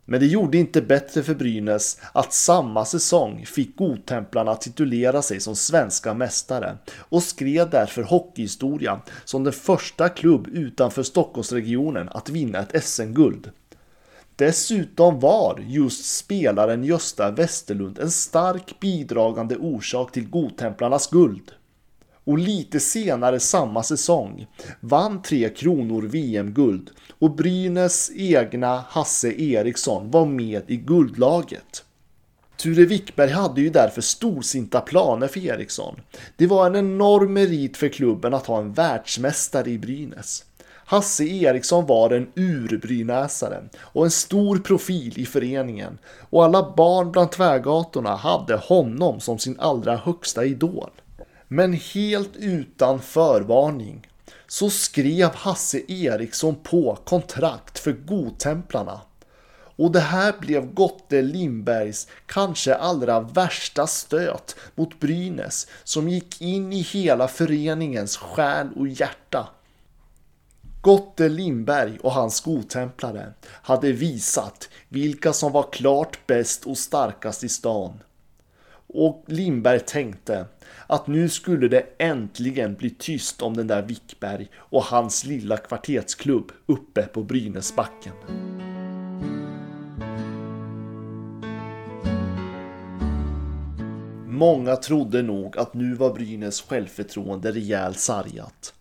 Men 0.09 0.19
det 0.19 0.25
gjorde 0.25 0.57
inte 0.57 0.81
bättre 0.81 1.23
för 1.23 1.35
Brynäs 1.35 1.99
att 2.11 2.33
samma 2.33 2.85
säsong 2.85 3.45
fick 3.45 3.77
Godtemplarna 3.77 4.55
titulera 4.55 5.21
sig 5.21 5.39
som 5.39 5.55
svenska 5.55 6.13
mästare 6.13 6.77
och 6.97 7.23
skrev 7.23 7.69
därför 7.69 8.03
hockeyhistoria 8.03 9.01
som 9.25 9.43
den 9.43 9.53
första 9.53 10.09
klubb 10.09 10.47
utanför 10.47 11.03
Stockholmsregionen 11.03 12.09
att 12.09 12.29
vinna 12.29 12.59
ett 12.59 12.83
SM-guld. 12.83 13.51
Dessutom 14.35 15.19
var 15.19 15.59
just 15.67 16.17
spelaren 16.17 16.83
Gösta 16.83 17.31
Westerlund 17.31 17.99
en 17.99 18.11
stark 18.11 18.79
bidragande 18.79 19.55
orsak 19.55 20.11
till 20.11 20.29
Godtemplarnas 20.29 21.09
guld 21.09 21.51
och 22.27 22.37
lite 22.37 22.79
senare 22.79 23.39
samma 23.39 23.83
säsong 23.83 24.47
vann 24.79 25.21
Tre 25.21 25.49
Kronor 25.49 26.01
VM-guld 26.01 26.89
och 27.19 27.35
Brynäs 27.35 28.11
egna 28.15 28.83
Hasse 28.89 29.41
Eriksson 29.41 30.11
var 30.11 30.25
med 30.25 30.63
i 30.67 30.77
guldlaget. 30.77 31.83
Ture 32.57 32.85
Wickberg 32.85 33.31
hade 33.31 33.61
ju 33.61 33.69
därför 33.69 34.01
storsinta 34.01 34.81
planer 34.81 35.27
för 35.27 35.45
Eriksson. 35.45 36.01
Det 36.37 36.47
var 36.47 36.67
en 36.67 36.75
enorm 36.75 37.33
merit 37.33 37.77
för 37.77 37.89
klubben 37.89 38.33
att 38.33 38.45
ha 38.45 38.59
en 38.59 38.73
världsmästare 38.73 39.69
i 39.69 39.77
Brynäs. 39.77 40.45
Hasse 40.85 41.23
Eriksson 41.23 41.85
var 41.85 42.09
en 42.09 42.27
urbrynäsare 42.35 43.63
och 43.79 44.05
en 44.05 44.11
stor 44.11 44.57
profil 44.57 45.19
i 45.19 45.25
föreningen 45.25 45.97
och 46.29 46.45
alla 46.45 46.73
barn 46.77 47.11
bland 47.11 47.31
tvärgatorna 47.31 48.15
hade 48.15 48.55
honom 48.55 49.19
som 49.19 49.39
sin 49.39 49.59
allra 49.59 49.95
högsta 49.95 50.45
idol. 50.45 50.89
Men 51.47 51.73
helt 51.73 52.35
utan 52.35 53.01
förvarning 53.01 54.07
så 54.47 54.69
skrev 54.69 55.35
Hasse 55.35 55.81
Eriksson 55.87 56.55
på 56.63 56.97
kontrakt 57.05 57.79
för 57.79 57.91
Godtemplarna. 57.91 59.01
Och 59.77 59.91
det 59.91 59.99
här 59.99 60.33
blev 60.39 60.73
Gotte 60.73 61.21
Lindbergs 61.21 62.07
kanske 62.25 62.75
allra 62.75 63.19
värsta 63.19 63.87
stöt 63.87 64.55
mot 64.75 64.99
Brynäs 64.99 65.67
som 65.83 66.09
gick 66.09 66.41
in 66.41 66.73
i 66.73 66.81
hela 66.81 67.27
föreningens 67.27 68.17
själ 68.17 68.69
och 68.75 68.87
hjärta. 68.87 69.49
Gotte 70.81 71.29
Lindberg 71.29 71.99
och 71.99 72.11
hans 72.11 72.41
godtemplare 72.41 73.33
hade 73.43 73.91
visat 73.91 74.69
vilka 74.89 75.33
som 75.33 75.51
var 75.51 75.71
klart 75.71 76.27
bäst 76.27 76.65
och 76.65 76.77
starkast 76.77 77.43
i 77.43 77.49
stan. 77.49 77.99
Och 78.87 79.23
Lindberg 79.27 79.79
tänkte 79.79 80.45
att 80.87 81.07
nu 81.07 81.29
skulle 81.29 81.67
det 81.67 81.85
äntligen 81.97 82.75
bli 82.75 82.89
tyst 82.89 83.41
om 83.41 83.57
den 83.57 83.67
där 83.67 83.81
Wickberg 83.81 84.47
och 84.55 84.83
hans 84.83 85.25
lilla 85.25 85.57
kvartetsklubb 85.57 86.51
uppe 86.65 87.03
på 87.03 87.23
Brynäsbacken. 87.23 88.13
Många 94.25 94.75
trodde 94.75 95.21
nog 95.21 95.57
att 95.57 95.73
nu 95.73 95.93
var 95.93 96.13
Brynäs 96.13 96.61
självförtroende 96.61 97.51
rejält 97.51 97.99
sargat. 97.99 98.73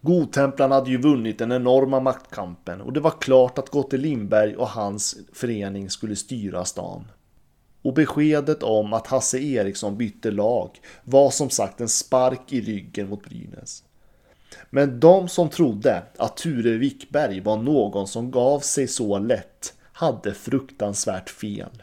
Godtemplarna 0.00 0.74
hade 0.74 0.90
ju 0.90 0.98
vunnit 0.98 1.38
den 1.38 1.52
enorma 1.52 2.00
maktkampen 2.00 2.80
och 2.80 2.92
det 2.92 3.00
var 3.00 3.20
klart 3.20 3.58
att 3.58 3.68
Gotte 3.68 3.96
Lindberg 3.96 4.56
och 4.56 4.68
hans 4.68 5.16
förening 5.32 5.90
skulle 5.90 6.16
styra 6.16 6.64
stan. 6.64 7.04
Och 7.82 7.94
beskedet 7.94 8.62
om 8.62 8.92
att 8.92 9.06
Hasse 9.06 9.38
Eriksson 9.38 9.96
bytte 9.96 10.30
lag 10.30 10.80
var 11.04 11.30
som 11.30 11.50
sagt 11.50 11.80
en 11.80 11.88
spark 11.88 12.52
i 12.52 12.60
ryggen 12.60 13.08
mot 13.08 13.24
Brynäs. 13.24 13.84
Men 14.70 15.00
de 15.00 15.28
som 15.28 15.48
trodde 15.48 16.02
att 16.16 16.36
Ture 16.36 16.76
Wickberg 16.76 17.40
var 17.40 17.56
någon 17.56 18.08
som 18.08 18.30
gav 18.30 18.60
sig 18.60 18.88
så 18.88 19.18
lätt 19.18 19.74
hade 19.92 20.34
fruktansvärt 20.34 21.30
fel. 21.30 21.82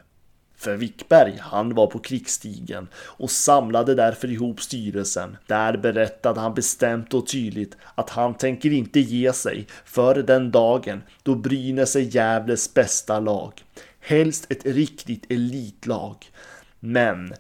För 0.58 0.76
Wickberg, 0.76 1.38
han 1.40 1.76
var 1.76 1.88
på 1.88 2.00
krigsstigen 2.00 2.88
och 2.96 3.32
samlade 3.32 3.96
därför 3.96 4.32
ihop 4.32 4.62
styrelsen. 4.62 5.38
Där 5.48 5.78
berättade 5.78 6.40
han 6.40 6.54
bestämt 6.54 7.14
och 7.14 7.28
tydligt 7.28 7.78
att 7.96 8.10
han 8.10 8.34
tänker 8.34 8.74
inte 8.74 9.00
ge 9.00 9.34
sig 9.34 9.68
för 9.86 10.16
den 10.16 10.52
dagen 10.52 11.04
då 11.24 11.36
Brynäs 11.36 11.96
är 11.96 12.00
Gävles 12.00 12.74
bästa 12.74 13.20
lag. 13.20 13.64
Helst 14.08 14.52
ett 14.52 14.65
riktigt 14.65 15.32
elitlag. 15.32 16.15
Men 16.80 17.34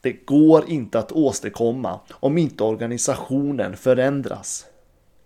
det 0.00 0.12
går 0.12 0.70
inte 0.70 0.98
att 0.98 1.12
åstadkomma 1.12 2.00
om 2.12 2.38
inte 2.38 2.64
organisationen 2.64 3.76
förändras. 3.76 4.66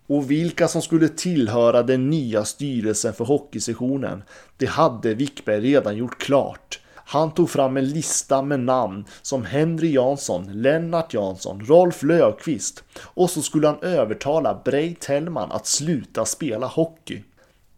Och 0.06 0.30
vilka 0.30 0.68
som 0.68 0.82
skulle 0.82 1.08
tillhöra 1.08 1.82
den 1.82 2.10
nya 2.10 2.44
styrelsen 2.44 3.14
för 3.14 3.24
hockeysessionen, 3.24 4.22
det 4.56 4.66
hade 4.66 5.14
Wickberg 5.14 5.60
redan 5.60 5.96
gjort 5.96 6.18
klart. 6.18 6.80
Han 6.94 7.34
tog 7.34 7.50
fram 7.50 7.76
en 7.76 7.88
lista 7.88 8.42
med 8.42 8.60
namn 8.60 9.04
som 9.22 9.44
Henry 9.44 9.92
Jansson, 9.92 10.62
Lennart 10.62 11.14
Jansson, 11.14 11.66
Rolf 11.66 12.02
Löfqvist 12.02 12.84
och 12.98 13.30
så 13.30 13.42
skulle 13.42 13.66
han 13.66 13.82
övertala 13.82 14.60
Brej 14.64 14.96
Tellman 15.00 15.52
att 15.52 15.66
sluta 15.66 16.24
spela 16.24 16.66
hockey. 16.66 17.22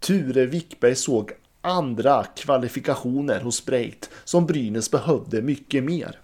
Ture 0.01 0.47
Wickberg 0.47 0.95
såg 0.95 1.33
andra 1.69 2.25
kvalifikationer 2.25 3.41
hos 3.41 3.65
Breit 3.65 4.11
som 4.25 4.47
Brynäs 4.47 4.91
behövde 4.91 5.43
mycket 5.43 5.85
mer. 5.85 6.21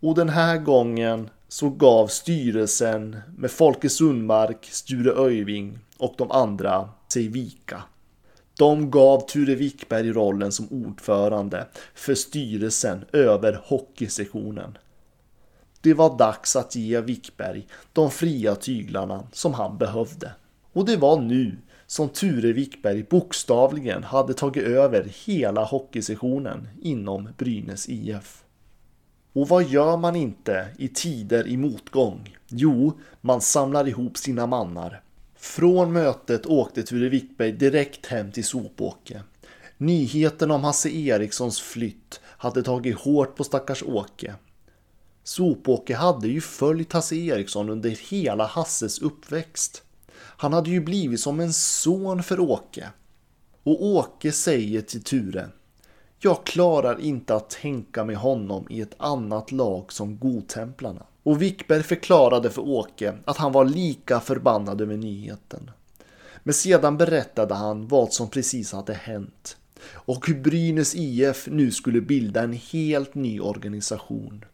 Och 0.00 0.14
den 0.14 0.28
här 0.28 0.58
gången 0.58 1.30
så 1.48 1.70
gav 1.70 2.06
styrelsen 2.06 3.16
med 3.36 3.50
Folke 3.50 3.88
Sundmark, 3.88 4.68
Sture 4.70 5.12
Öyving 5.12 5.78
och 5.98 6.14
de 6.18 6.30
andra 6.30 6.88
sig 7.12 7.28
vika. 7.28 7.82
De 8.58 8.90
gav 8.90 9.20
Ture 9.20 9.54
Wickberg 9.54 10.12
rollen 10.12 10.52
som 10.52 10.68
ordförande 10.70 11.66
för 11.94 12.14
styrelsen 12.14 13.04
över 13.12 13.60
hockeysektionen. 13.64 14.78
Det 15.80 15.94
var 15.94 16.18
dags 16.18 16.56
att 16.56 16.76
ge 16.76 17.00
Wickberg 17.00 17.66
de 17.92 18.10
fria 18.10 18.54
tyglarna 18.54 19.26
som 19.32 19.54
han 19.54 19.78
behövde. 19.78 20.32
Och 20.72 20.84
det 20.84 20.96
var 20.96 21.20
nu 21.20 21.56
som 21.90 22.08
Ture 22.08 22.52
Wickberg 22.52 23.02
bokstavligen 23.02 24.04
hade 24.04 24.34
tagit 24.34 24.64
över 24.64 25.12
hela 25.24 25.64
hockeysessionen 25.64 26.68
inom 26.82 27.28
Brynäs 27.38 27.88
IF. 27.88 28.44
Och 29.32 29.48
vad 29.48 29.68
gör 29.68 29.96
man 29.96 30.16
inte 30.16 30.68
i 30.78 30.88
tider 30.88 31.48
i 31.48 31.56
motgång? 31.56 32.36
Jo, 32.48 32.92
man 33.20 33.40
samlar 33.40 33.88
ihop 33.88 34.16
sina 34.16 34.46
mannar. 34.46 35.02
Från 35.36 35.92
mötet 35.92 36.46
åkte 36.46 36.82
Ture 36.82 37.08
Wickberg 37.08 37.52
direkt 37.52 38.06
hem 38.06 38.32
till 38.32 38.44
Sopåke. 38.44 39.22
Nyheten 39.76 40.50
om 40.50 40.64
Hasse 40.64 40.90
Erikssons 40.90 41.60
flytt 41.60 42.20
hade 42.24 42.62
tagit 42.62 42.98
hårt 42.98 43.36
på 43.36 43.44
stackars 43.44 43.82
Åke. 43.82 44.34
Sopåke 45.24 45.94
hade 45.94 46.28
ju 46.28 46.40
följt 46.40 46.92
Hasse 46.92 47.16
Eriksson 47.16 47.70
under 47.70 47.90
hela 47.90 48.46
Hasses 48.46 48.98
uppväxt. 48.98 49.82
Han 50.40 50.52
hade 50.52 50.70
ju 50.70 50.80
blivit 50.80 51.20
som 51.20 51.40
en 51.40 51.52
son 51.52 52.22
för 52.22 52.40
Åke. 52.40 52.88
Och 53.62 53.84
Åke 53.84 54.32
säger 54.32 54.82
till 54.82 55.02
Ture 55.02 55.48
jag 56.22 56.44
klarar 56.46 57.00
inte 57.00 57.34
att 57.34 57.50
tänka 57.50 58.04
mig 58.04 58.16
honom 58.16 58.66
i 58.70 58.80
ett 58.80 58.94
annat 58.98 59.52
lag 59.52 59.92
som 59.92 60.18
Godtemplarna. 60.18 61.06
Och 61.22 61.42
Wickberg 61.42 61.82
förklarade 61.82 62.50
för 62.50 62.62
Åke 62.62 63.14
att 63.24 63.36
han 63.36 63.52
var 63.52 63.64
lika 63.64 64.20
förbannad 64.20 64.80
över 64.80 64.96
nyheten. 64.96 65.70
Men 66.42 66.54
sedan 66.54 66.96
berättade 66.96 67.54
han 67.54 67.88
vad 67.88 68.12
som 68.12 68.28
precis 68.28 68.72
hade 68.72 68.94
hänt 68.94 69.56
och 69.92 70.26
hur 70.26 70.40
Brynäs 70.40 70.94
IF 70.94 71.48
nu 71.50 71.70
skulle 71.70 72.00
bilda 72.00 72.42
en 72.42 72.52
helt 72.52 73.14
ny 73.14 73.40
organisation. 73.40 74.44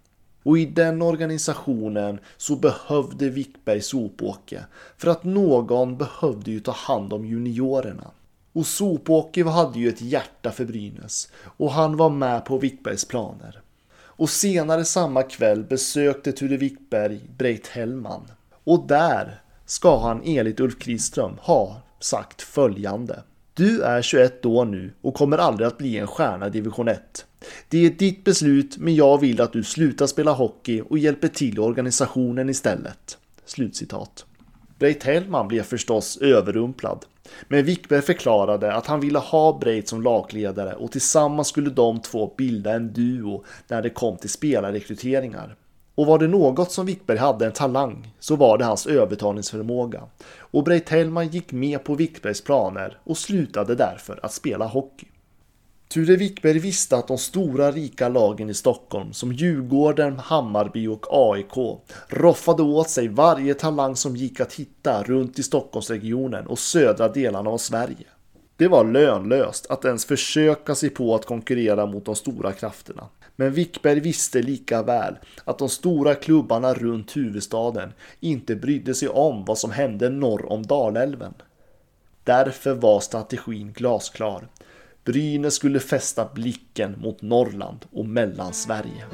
Och 0.46 0.58
i 0.58 0.66
den 0.66 1.02
organisationen 1.02 2.18
så 2.36 2.56
behövde 2.56 3.30
Wickberg 3.30 3.80
Sopåke 3.80 4.64
för 4.96 5.10
att 5.10 5.24
någon 5.24 5.96
behövde 5.96 6.50
ju 6.50 6.60
ta 6.60 6.72
hand 6.72 7.12
om 7.12 7.26
juniorerna. 7.26 8.10
Och 8.52 8.66
Sopåke 8.66 9.44
hade 9.44 9.78
ju 9.78 9.88
ett 9.88 10.00
hjärta 10.00 10.52
för 10.52 10.64
Brynäs 10.64 11.28
och 11.42 11.72
han 11.72 11.96
var 11.96 12.10
med 12.10 12.44
på 12.44 12.58
Wickbergs 12.58 13.04
planer. 13.04 13.60
Och 13.92 14.30
senare 14.30 14.84
samma 14.84 15.22
kväll 15.22 15.64
besökte 15.64 16.32
Ture 16.32 16.56
Wickberg 16.56 17.20
Breit 17.38 17.66
Hellman. 17.66 18.30
Och 18.64 18.86
där 18.86 19.40
ska 19.64 19.98
han 19.98 20.22
enligt 20.24 20.60
Ulf 20.60 20.78
Kriström 20.78 21.38
ha 21.40 21.80
sagt 22.00 22.42
följande. 22.42 23.22
Du 23.56 23.82
är 23.82 24.02
21 24.02 24.46
år 24.46 24.64
nu 24.64 24.90
och 25.00 25.14
kommer 25.14 25.38
aldrig 25.38 25.66
att 25.66 25.78
bli 25.78 25.98
en 25.98 26.06
stjärna 26.06 26.46
i 26.46 26.50
division 26.50 26.88
1. 26.88 27.26
Det 27.68 27.86
är 27.86 27.90
ditt 27.90 28.24
beslut 28.24 28.78
men 28.78 28.94
jag 28.94 29.20
vill 29.20 29.40
att 29.40 29.52
du 29.52 29.64
slutar 29.64 30.06
spela 30.06 30.32
hockey 30.32 30.82
och 30.90 30.98
hjälper 30.98 31.28
till 31.28 31.56
i 31.56 31.58
organisationen 31.58 32.48
istället. 32.48 33.18
Slutcitat. 33.44 34.26
Breit 34.78 35.04
Hellman 35.04 35.48
blev 35.48 35.62
förstås 35.62 36.16
överrumplad. 36.16 37.04
Men 37.48 37.64
Wickberg 37.64 38.02
förklarade 38.02 38.74
att 38.74 38.86
han 38.86 39.00
ville 39.00 39.18
ha 39.18 39.58
Breit 39.58 39.88
som 39.88 40.02
lagledare 40.02 40.74
och 40.74 40.92
tillsammans 40.92 41.48
skulle 41.48 41.70
de 41.70 42.00
två 42.00 42.34
bilda 42.38 42.72
en 42.72 42.92
duo 42.92 43.44
när 43.68 43.82
det 43.82 43.90
kom 43.90 44.16
till 44.16 44.30
spelarrekryteringar. 44.30 45.56
Och 45.96 46.06
var 46.06 46.18
det 46.18 46.28
något 46.28 46.72
som 46.72 46.86
Wickberg 46.86 47.18
hade 47.18 47.46
en 47.46 47.52
talang 47.52 48.14
så 48.20 48.36
var 48.36 48.58
det 48.58 48.64
hans 48.64 48.86
övertalningsförmåga. 48.86 50.02
Och 50.38 50.64
Breit 50.64 50.88
Hellman 50.88 51.28
gick 51.28 51.52
med 51.52 51.84
på 51.84 51.94
Wickbergs 51.94 52.44
planer 52.44 52.98
och 53.04 53.18
slutade 53.18 53.74
därför 53.74 54.20
att 54.22 54.32
spela 54.32 54.66
hockey. 54.66 55.06
Ture 55.88 56.16
Wickberg 56.16 56.58
visste 56.58 56.96
att 56.96 57.08
de 57.08 57.18
stora 57.18 57.70
rika 57.70 58.08
lagen 58.08 58.50
i 58.50 58.54
Stockholm 58.54 59.12
som 59.12 59.32
Djurgården, 59.32 60.18
Hammarby 60.18 60.86
och 60.86 61.06
AIK 61.10 61.80
roffade 62.08 62.62
åt 62.62 62.90
sig 62.90 63.08
varje 63.08 63.54
talang 63.54 63.96
som 63.96 64.16
gick 64.16 64.40
att 64.40 64.52
hitta 64.52 65.02
runt 65.02 65.38
i 65.38 65.42
Stockholmsregionen 65.42 66.46
och 66.46 66.58
södra 66.58 67.08
delarna 67.08 67.50
av 67.50 67.58
Sverige. 67.58 68.06
Det 68.56 68.68
var 68.68 68.84
lönlöst 68.84 69.66
att 69.70 69.84
ens 69.84 70.04
försöka 70.04 70.74
sig 70.74 70.90
på 70.90 71.14
att 71.14 71.26
konkurrera 71.26 71.86
mot 71.86 72.04
de 72.04 72.14
stora 72.14 72.52
krafterna. 72.52 73.08
Men 73.36 73.52
Wickberg 73.52 74.00
visste 74.00 74.42
lika 74.42 74.82
väl 74.82 75.14
att 75.44 75.58
de 75.58 75.68
stora 75.68 76.14
klubbarna 76.14 76.74
runt 76.74 77.16
huvudstaden 77.16 77.92
inte 78.20 78.56
brydde 78.56 78.94
sig 78.94 79.08
om 79.08 79.44
vad 79.44 79.58
som 79.58 79.70
hände 79.70 80.08
norr 80.08 80.52
om 80.52 80.62
Dalälven. 80.62 81.34
Därför 82.24 82.74
var 82.74 83.00
strategin 83.00 83.72
glasklar. 83.72 84.48
Brynäs 85.04 85.54
skulle 85.54 85.80
fästa 85.80 86.28
blicken 86.34 86.94
mot 87.00 87.22
Norrland 87.22 87.84
och 87.92 88.06
Mellansverige. 88.06 89.04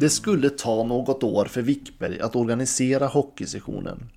Det 0.00 0.10
skulle 0.10 0.50
ta 0.50 0.84
något 0.84 1.22
år 1.22 1.44
för 1.44 1.62
Wickberg 1.62 2.20
att 2.20 2.36
organisera 2.36 3.06
hockeysessionen. 3.06 4.08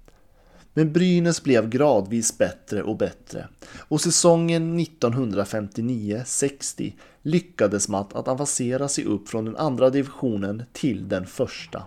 Men 0.80 0.94
Brynäs 0.94 1.44
blev 1.44 1.70
gradvis 1.70 2.38
bättre 2.38 2.84
och 2.84 2.98
bättre 2.98 3.48
och 3.78 4.02
säsongen 4.02 4.80
1959-60 4.80 6.94
lyckades 7.22 7.90
man 7.90 8.06
att 8.14 8.28
avancera 8.28 8.88
sig 8.88 9.06
upp 9.06 9.30
från 9.30 9.46
den 9.46 9.56
andra 9.56 9.90
divisionen 9.90 10.64
till 10.74 11.10
den 11.10 11.26
första. 11.26 11.84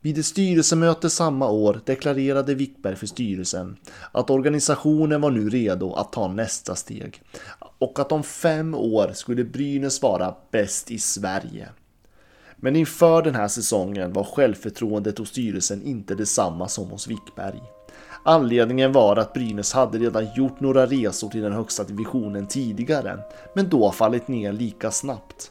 Vid 0.00 0.18
ett 0.18 0.26
styrelsemöte 0.26 1.10
samma 1.10 1.50
år 1.50 1.80
deklarerade 1.84 2.54
Wickberg 2.54 2.96
för 2.96 3.06
styrelsen 3.06 3.76
att 4.12 4.30
organisationen 4.30 5.20
var 5.20 5.30
nu 5.30 5.50
redo 5.50 5.92
att 5.92 6.12
ta 6.12 6.28
nästa 6.28 6.74
steg 6.74 7.22
och 7.78 7.98
att 7.98 8.12
om 8.12 8.22
fem 8.22 8.74
år 8.74 9.10
skulle 9.14 9.44
Brynäs 9.44 10.02
vara 10.02 10.34
bäst 10.50 10.90
i 10.90 10.98
Sverige. 10.98 11.68
Men 12.56 12.76
inför 12.76 13.22
den 13.22 13.34
här 13.34 13.48
säsongen 13.48 14.12
var 14.12 14.24
självförtroendet 14.24 15.18
hos 15.18 15.28
styrelsen 15.28 15.82
inte 15.82 16.14
detsamma 16.14 16.68
som 16.68 16.90
hos 16.90 17.08
Wickberg. 17.08 17.60
Anledningen 18.22 18.92
var 18.92 19.16
att 19.16 19.32
Brynäs 19.32 19.72
hade 19.72 19.98
redan 19.98 20.34
gjort 20.36 20.60
några 20.60 20.86
resor 20.86 21.28
till 21.28 21.42
den 21.42 21.52
högsta 21.52 21.84
divisionen 21.84 22.46
tidigare, 22.46 23.18
men 23.54 23.68
då 23.68 23.92
fallit 23.92 24.28
ner 24.28 24.52
lika 24.52 24.90
snabbt. 24.90 25.50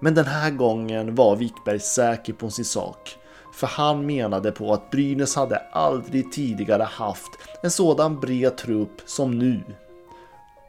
Men 0.00 0.14
den 0.14 0.24
här 0.24 0.50
gången 0.50 1.14
var 1.14 1.36
Wickberg 1.36 1.80
säker 1.80 2.32
på 2.32 2.50
sin 2.50 2.64
sak 2.64 3.18
för 3.52 3.66
han 3.66 4.06
menade 4.06 4.52
på 4.52 4.72
att 4.72 4.90
Brynäs 4.90 5.36
hade 5.36 5.56
aldrig 5.56 6.32
tidigare 6.32 6.82
haft 6.82 7.30
en 7.62 7.70
sådan 7.70 8.20
bred 8.20 8.56
trupp 8.56 9.00
som 9.06 9.38
nu. 9.38 9.60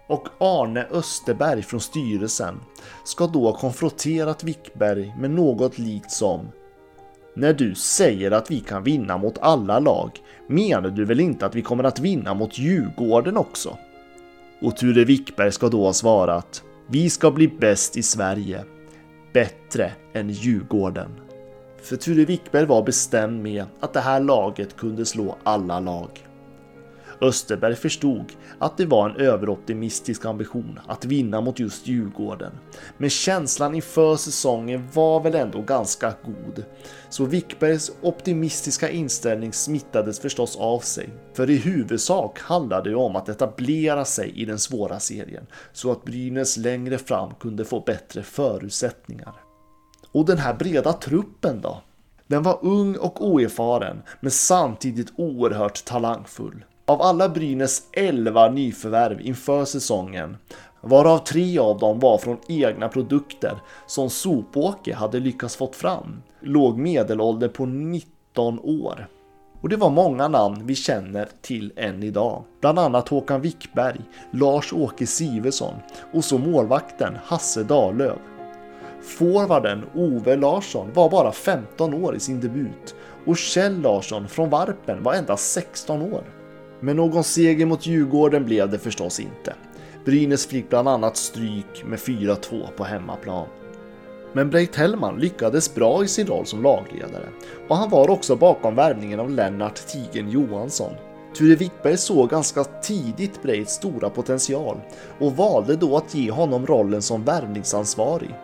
Och 0.07 0.27
Arne 0.39 0.87
Österberg 0.91 1.63
från 1.63 1.79
styrelsen 1.79 2.59
ska 3.03 3.27
då 3.27 3.45
ha 3.45 3.57
konfronterat 3.57 4.43
Wickberg 4.43 5.15
med 5.17 5.31
något 5.31 5.77
likt 5.77 6.11
som 6.11 6.47
när 7.35 7.53
du 7.53 7.75
säger 7.75 8.31
att 8.31 8.51
vi 8.51 8.59
kan 8.59 8.83
vinna 8.83 9.17
mot 9.17 9.37
alla 9.37 9.79
lag 9.79 10.11
menar 10.47 10.89
du 10.89 11.05
väl 11.05 11.19
inte 11.19 11.45
att 11.45 11.55
vi 11.55 11.61
kommer 11.61 11.83
att 11.83 11.99
vinna 11.99 12.33
mot 12.33 12.57
Djurgården 12.57 13.37
också? 13.37 13.77
Och 14.61 14.77
Ture 14.77 15.05
Wickberg 15.05 15.51
ska 15.51 15.69
då 15.69 15.85
ha 15.85 15.93
svarat 15.93 16.63
Vi 16.87 17.09
ska 17.09 17.31
bli 17.31 17.47
bäst 17.47 17.97
i 17.97 18.03
Sverige. 18.03 18.63
Bättre 19.33 19.91
än 20.13 20.29
Djurgården. 20.29 21.09
För 21.81 21.95
Ture 21.95 22.25
Wickberg 22.25 22.65
var 22.65 22.83
bestämd 22.83 23.43
med 23.43 23.65
att 23.79 23.93
det 23.93 23.99
här 23.99 24.19
laget 24.19 24.77
kunde 24.77 25.05
slå 25.05 25.35
alla 25.43 25.79
lag. 25.79 26.09
Österberg 27.23 27.75
förstod 27.75 28.33
att 28.59 28.77
det 28.77 28.85
var 28.85 29.09
en 29.09 29.15
överoptimistisk 29.15 30.25
ambition 30.25 30.79
att 30.87 31.05
vinna 31.05 31.41
mot 31.41 31.59
just 31.59 31.87
Djurgården. 31.87 32.51
Men 32.97 33.09
känslan 33.09 33.75
inför 33.75 34.15
säsongen 34.15 34.89
var 34.93 35.19
väl 35.19 35.35
ändå 35.35 35.61
ganska 35.61 36.13
god. 36.25 36.65
Så 37.09 37.25
Wickbergs 37.25 37.91
optimistiska 38.01 38.89
inställning 38.89 39.53
smittades 39.53 40.19
förstås 40.19 40.55
av 40.55 40.79
sig. 40.79 41.09
För 41.33 41.49
i 41.49 41.57
huvudsak 41.57 42.39
handlade 42.39 42.89
det 42.89 42.95
om 42.95 43.15
att 43.15 43.29
etablera 43.29 44.05
sig 44.05 44.31
i 44.35 44.45
den 44.45 44.59
svåra 44.59 44.99
serien 44.99 45.47
så 45.73 45.91
att 45.91 46.03
Brynäs 46.03 46.57
längre 46.57 46.97
fram 46.97 47.33
kunde 47.39 47.65
få 47.65 47.79
bättre 47.79 48.23
förutsättningar. 48.23 49.33
Och 50.11 50.25
den 50.25 50.37
här 50.37 50.53
breda 50.53 50.93
truppen 50.93 51.61
då? 51.61 51.81
Den 52.27 52.43
var 52.43 52.59
ung 52.61 52.95
och 52.97 53.27
oerfaren, 53.27 54.01
men 54.21 54.31
samtidigt 54.31 55.13
oerhört 55.15 55.85
talangfull. 55.85 56.65
Av 56.85 57.01
alla 57.01 57.29
Brynäs 57.29 57.83
11 57.91 58.49
nyförvärv 58.49 59.21
inför 59.21 59.65
säsongen, 59.65 60.37
varav 60.81 61.17
tre 61.17 61.59
av 61.59 61.79
dem 61.79 61.99
var 61.99 62.17
från 62.17 62.37
egna 62.47 62.89
produkter 62.89 63.57
som 63.87 64.09
Sopåke 64.09 64.95
hade 64.95 65.19
lyckats 65.19 65.55
fått 65.55 65.75
fram, 65.75 66.21
låg 66.41 66.77
medelåldern 66.77 67.49
på 67.49 67.65
19 67.65 68.59
år. 68.59 69.07
Och 69.61 69.69
det 69.69 69.75
var 69.75 69.89
många 69.89 70.27
namn 70.27 70.67
vi 70.67 70.75
känner 70.75 71.29
till 71.41 71.73
än 71.75 72.03
idag. 72.03 72.43
Bland 72.61 72.79
annat 72.79 73.09
Håkan 73.09 73.41
Wickberg, 73.41 74.01
Lars-Åke 74.31 75.07
Sivesson 75.07 75.75
och 76.13 76.23
så 76.23 76.37
målvakten 76.37 77.17
Hasse 77.25 77.63
Dahlöf. 77.63 78.19
Forwarden 79.01 79.83
Ove 79.95 80.35
Larsson 80.35 80.93
var 80.93 81.09
bara 81.09 81.31
15 81.31 81.93
år 81.93 82.15
i 82.15 82.19
sin 82.19 82.39
debut 82.39 82.95
och 83.25 83.37
Kjell 83.37 83.81
Larsson 83.81 84.27
från 84.27 84.49
Varpen 84.49 85.03
var 85.03 85.13
endast 85.13 85.51
16 85.51 86.01
år. 86.01 86.42
Men 86.83 86.95
någon 86.95 87.23
seger 87.23 87.65
mot 87.65 87.85
Djurgården 87.85 88.45
blev 88.45 88.69
det 88.69 88.79
förstås 88.79 89.19
inte. 89.19 89.53
Brynäs 90.05 90.47
fick 90.47 90.69
bland 90.69 90.87
annat 90.87 91.17
stryk 91.17 91.83
med 91.85 91.99
4-2 91.99 92.67
på 92.77 92.83
hemmaplan. 92.83 93.47
Men 94.33 94.49
Breit 94.49 94.75
Hellman 94.75 95.19
lyckades 95.19 95.75
bra 95.75 96.03
i 96.03 96.07
sin 96.07 96.27
roll 96.27 96.45
som 96.45 96.63
lagledare 96.63 97.29
och 97.67 97.75
han 97.77 97.89
var 97.89 98.09
också 98.09 98.35
bakom 98.35 98.75
värvningen 98.75 99.19
av 99.19 99.29
Lennart 99.29 99.87
Tigen 99.87 100.29
Johansson. 100.29 100.93
Ture 101.37 101.55
Wickberg 101.55 101.97
såg 101.97 102.29
ganska 102.29 102.63
tidigt 102.63 103.43
Breits 103.43 103.73
stora 103.73 104.09
potential 104.09 104.77
och 105.19 105.35
valde 105.35 105.75
då 105.75 105.97
att 105.97 106.15
ge 106.15 106.31
honom 106.31 106.65
rollen 106.65 107.01
som 107.01 107.23
värvningsansvarig 107.23 108.35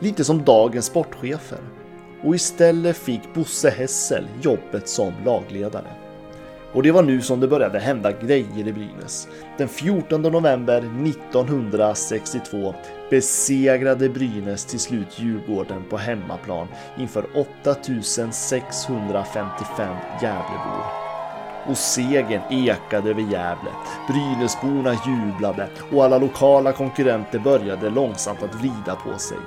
lite 0.00 0.24
som 0.24 0.44
dagens 0.44 0.86
sportchefer. 0.86 1.60
Och 2.24 2.34
istället 2.34 2.96
fick 2.96 3.34
Bosse 3.34 3.70
Hessel 3.70 4.24
jobbet 4.42 4.88
som 4.88 5.12
lagledare. 5.24 6.05
Och 6.72 6.82
det 6.82 6.92
var 6.92 7.02
nu 7.02 7.22
som 7.22 7.40
det 7.40 7.48
började 7.48 7.78
hända 7.78 8.12
grejer 8.12 8.68
i 8.68 8.72
Brynäs. 8.72 9.28
Den 9.58 9.68
14 9.68 10.22
november 10.22 10.78
1962 10.78 12.74
besegrade 13.10 14.08
Brynäs 14.08 14.64
till 14.64 14.80
slut 14.80 15.18
Djurgården 15.18 15.84
på 15.90 15.96
hemmaplan 15.96 16.68
inför 16.98 17.26
8655 17.34 19.96
Gävlebor. 20.22 20.84
Och 21.68 21.76
segern 21.76 22.42
ekade 22.50 23.10
över 23.10 23.22
Gävle. 23.22 23.70
Brynäsborna 24.08 24.96
jublade 25.06 25.68
och 25.92 26.04
alla 26.04 26.18
lokala 26.18 26.72
konkurrenter 26.72 27.38
började 27.38 27.90
långsamt 27.90 28.42
att 28.42 28.54
vrida 28.54 28.96
på 28.96 29.18
sig. 29.18 29.38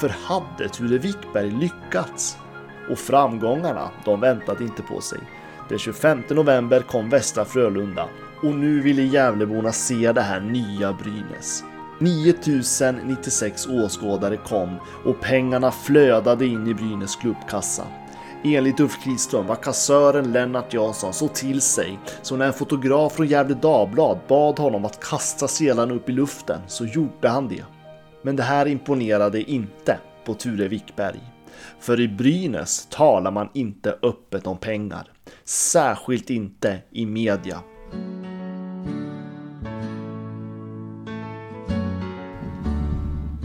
För 0.00 0.08
hade 0.08 0.68
Ture 0.68 0.98
Wickberg 0.98 1.50
lyckats? 1.50 2.36
Och 2.90 2.98
framgångarna, 2.98 3.90
de 4.04 4.20
väntade 4.20 4.64
inte 4.64 4.82
på 4.82 5.00
sig. 5.00 5.18
Den 5.70 5.78
25 5.78 6.22
november 6.28 6.80
kom 6.80 7.08
Västra 7.08 7.44
Frölunda 7.44 8.08
och 8.42 8.54
nu 8.54 8.80
ville 8.80 9.02
Gävleborna 9.02 9.72
se 9.72 10.12
det 10.12 10.20
här 10.20 10.40
nya 10.40 10.92
Brynäs. 10.92 11.64
9096 11.98 13.66
åskådare 13.66 14.36
kom 14.36 14.76
och 15.04 15.20
pengarna 15.20 15.70
flödade 15.70 16.46
in 16.46 16.66
i 16.66 16.74
Brynäs 16.74 17.16
klubbkassa. 17.16 17.86
Enligt 18.44 18.80
Ulf 18.80 19.04
Kriström 19.04 19.46
var 19.46 19.56
kassören 19.56 20.32
Lennart 20.32 20.74
Jansson 20.74 21.12
så 21.12 21.28
till 21.28 21.60
sig 21.60 21.98
så 22.22 22.36
när 22.36 22.46
en 22.46 22.52
fotograf 22.52 23.12
från 23.12 23.26
Gävle 23.26 23.54
Dagblad 23.54 24.18
bad 24.28 24.58
honom 24.58 24.84
att 24.84 25.04
kasta 25.04 25.48
sedlarna 25.48 25.94
upp 25.94 26.08
i 26.08 26.12
luften 26.12 26.60
så 26.66 26.84
gjorde 26.84 27.28
han 27.28 27.48
det. 27.48 27.64
Men 28.22 28.36
det 28.36 28.42
här 28.42 28.66
imponerade 28.66 29.42
inte 29.50 29.98
på 30.24 30.34
Ture 30.34 30.68
Wickberg. 30.68 31.20
För 31.80 32.00
i 32.00 32.08
Brynäs 32.08 32.86
talar 32.90 33.30
man 33.30 33.48
inte 33.54 33.98
öppet 34.02 34.46
om 34.46 34.58
pengar. 34.58 35.12
Särskilt 35.44 36.30
inte 36.30 36.78
i 36.90 37.06
media. 37.06 37.62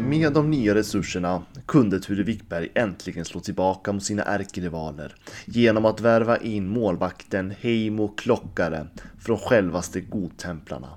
Med 0.10 0.34
de 0.34 0.52
nya 0.52 0.76
resurserna 0.76 1.44
kunde 1.66 2.00
Ture 2.00 2.24
Wickberg 2.24 2.72
äntligen 2.76 3.26
slå 3.26 3.40
tillbaka 3.40 3.94
mot 3.94 4.04
sina 4.04 4.24
ärkerivaler 4.24 5.16
genom 5.46 5.86
att 5.86 6.02
värva 6.02 6.38
in 6.38 6.68
målvakten 6.68 7.54
Heimo 7.62 8.08
Klockare 8.08 8.88
från 9.20 9.38
självaste 9.38 10.02
Godtemplarna. 10.02 10.90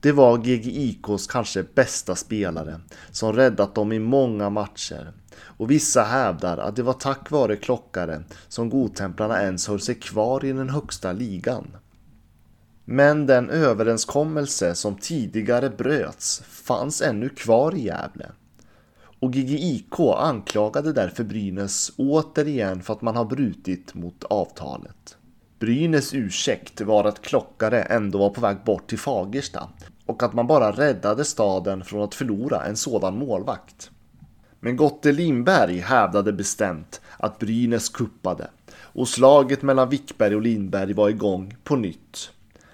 Det 0.00 0.12
var 0.12 0.38
GGIKs 0.38 1.26
kanske 1.26 1.62
bästa 1.74 2.14
spelare 2.14 2.80
som 3.10 3.32
räddat 3.32 3.74
dem 3.74 3.92
i 3.92 3.98
många 3.98 4.50
matcher 4.50 5.12
och 5.42 5.70
vissa 5.70 6.02
hävdar 6.02 6.58
att 6.58 6.76
det 6.76 6.82
var 6.82 6.92
tack 6.92 7.30
vare 7.30 7.56
Klockare 7.56 8.22
som 8.48 8.70
Godtemplarna 8.70 9.42
ens 9.42 9.68
höll 9.68 9.80
sig 9.80 9.94
kvar 9.94 10.44
i 10.44 10.52
den 10.52 10.70
högsta 10.70 11.12
ligan. 11.12 11.76
Men 12.84 13.26
den 13.26 13.50
överenskommelse 13.50 14.74
som 14.74 14.96
tidigare 14.96 15.70
bröts 15.70 16.42
fanns 16.48 17.02
ännu 17.02 17.28
kvar 17.28 17.74
i 17.74 17.84
Gävle. 17.84 18.30
Och 19.20 19.32
GGIK 19.32 20.00
anklagade 20.16 20.92
därför 20.92 21.24
Brynäs 21.24 21.92
återigen 21.96 22.82
för 22.82 22.92
att 22.92 23.02
man 23.02 23.16
har 23.16 23.24
brutit 23.24 23.94
mot 23.94 24.24
avtalet. 24.24 25.16
Brynäs 25.58 26.14
ursäkt 26.14 26.80
var 26.80 27.04
att 27.04 27.22
Klockare 27.22 27.82
ändå 27.82 28.18
var 28.18 28.30
på 28.30 28.40
väg 28.40 28.56
bort 28.64 28.86
till 28.88 28.98
Fagersta 28.98 29.68
och 30.06 30.22
att 30.22 30.32
man 30.32 30.46
bara 30.46 30.72
räddade 30.72 31.24
staden 31.24 31.84
från 31.84 32.02
att 32.02 32.14
förlora 32.14 32.64
en 32.64 32.76
sådan 32.76 33.18
målvakt. 33.18 33.90
Men 34.60 34.76
Gotte 34.76 35.12
Lindberg 35.12 35.78
hävdade 35.78 36.32
bestämt 36.32 37.00
att 37.18 37.38
Brynäs 37.38 37.88
kuppade 37.88 38.50
och 38.92 39.08
slaget 39.08 39.62
mellan 39.62 39.88
Wickberg 39.88 40.34
och 40.34 40.42
Lindberg 40.42 40.92
var 40.92 41.08
igång 41.08 41.56
på 41.64 41.76
nytt. 41.76 42.30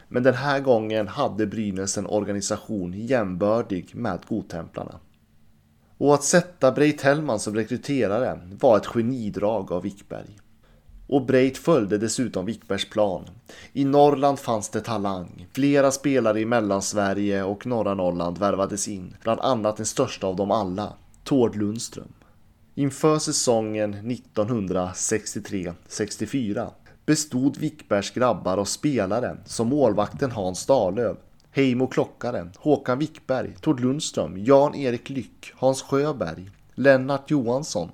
Men 0.08 0.22
den 0.22 0.34
här 0.34 0.60
gången 0.60 1.08
hade 1.08 1.46
Brynäs 1.46 1.98
en 1.98 2.06
organisation 2.06 2.92
jämbördig 2.92 3.94
med 3.94 4.20
Godtemplarna. 4.28 5.00
Och 5.98 6.14
att 6.14 6.24
sätta 6.24 6.72
Breit 6.72 7.02
Hellman 7.02 7.40
som 7.40 7.54
rekryterare 7.54 8.40
var 8.60 8.76
ett 8.76 8.86
genidrag 8.86 9.72
av 9.72 9.82
Wickberg. 9.82 10.38
Och 11.08 11.26
Breit 11.26 11.58
följde 11.58 11.98
dessutom 11.98 12.46
Wickbergs 12.46 12.90
plan. 12.90 13.24
I 13.72 13.84
Norrland 13.84 14.38
fanns 14.38 14.68
det 14.68 14.80
talang. 14.80 15.46
Flera 15.52 15.90
spelare 15.90 16.40
i 16.40 16.44
Mellansverige 16.44 17.42
och 17.42 17.66
norra 17.66 17.94
Norrland 17.94 18.38
värvades 18.38 18.88
in. 18.88 19.16
Bland 19.22 19.40
annat 19.40 19.76
den 19.76 19.86
största 19.86 20.26
av 20.26 20.36
dem 20.36 20.50
alla, 20.50 20.92
Tord 21.26 21.56
Lundström. 21.56 22.12
Inför 22.74 23.18
säsongen 23.18 23.94
1963-64 23.94 26.70
bestod 27.06 27.56
Wickbergs 27.56 28.10
grabbar 28.10 28.58
av 28.58 28.64
spelare 28.64 29.36
som 29.44 29.68
målvakten 29.68 30.30
Hans 30.30 30.66
Dahlöf, 30.66 31.16
Heimo 31.50 31.86
Klockare, 31.86 32.50
Håkan 32.58 32.98
Wickberg, 32.98 33.56
Tord 33.60 33.80
Lundström, 33.80 34.44
Jan-Erik 34.44 35.10
Lyck, 35.10 35.52
Hans 35.54 35.82
Sjöberg, 35.82 36.50
Lennart 36.74 37.30
Johansson. 37.30 37.90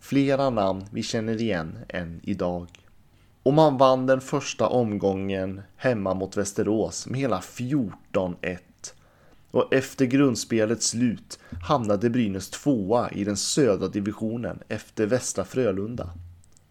Flera 0.00 0.50
namn 0.50 0.84
vi 0.92 1.02
känner 1.02 1.40
igen 1.40 1.78
än 1.88 2.20
idag. 2.22 2.68
Och 3.42 3.54
man 3.54 3.78
vann 3.78 4.06
den 4.06 4.20
första 4.20 4.66
omgången 4.66 5.62
hemma 5.76 6.14
mot 6.14 6.36
Västerås 6.36 7.06
med 7.06 7.20
hela 7.20 7.40
14-1. 7.40 8.58
Och 9.50 9.74
efter 9.74 10.04
grundspelets 10.04 10.86
slut 10.86 11.38
hamnade 11.62 12.10
Brynäs 12.10 12.50
tvåa 12.50 13.10
i 13.10 13.24
den 13.24 13.36
södra 13.36 13.88
divisionen 13.88 14.58
efter 14.68 15.06
Västra 15.06 15.44
Frölunda. 15.44 16.10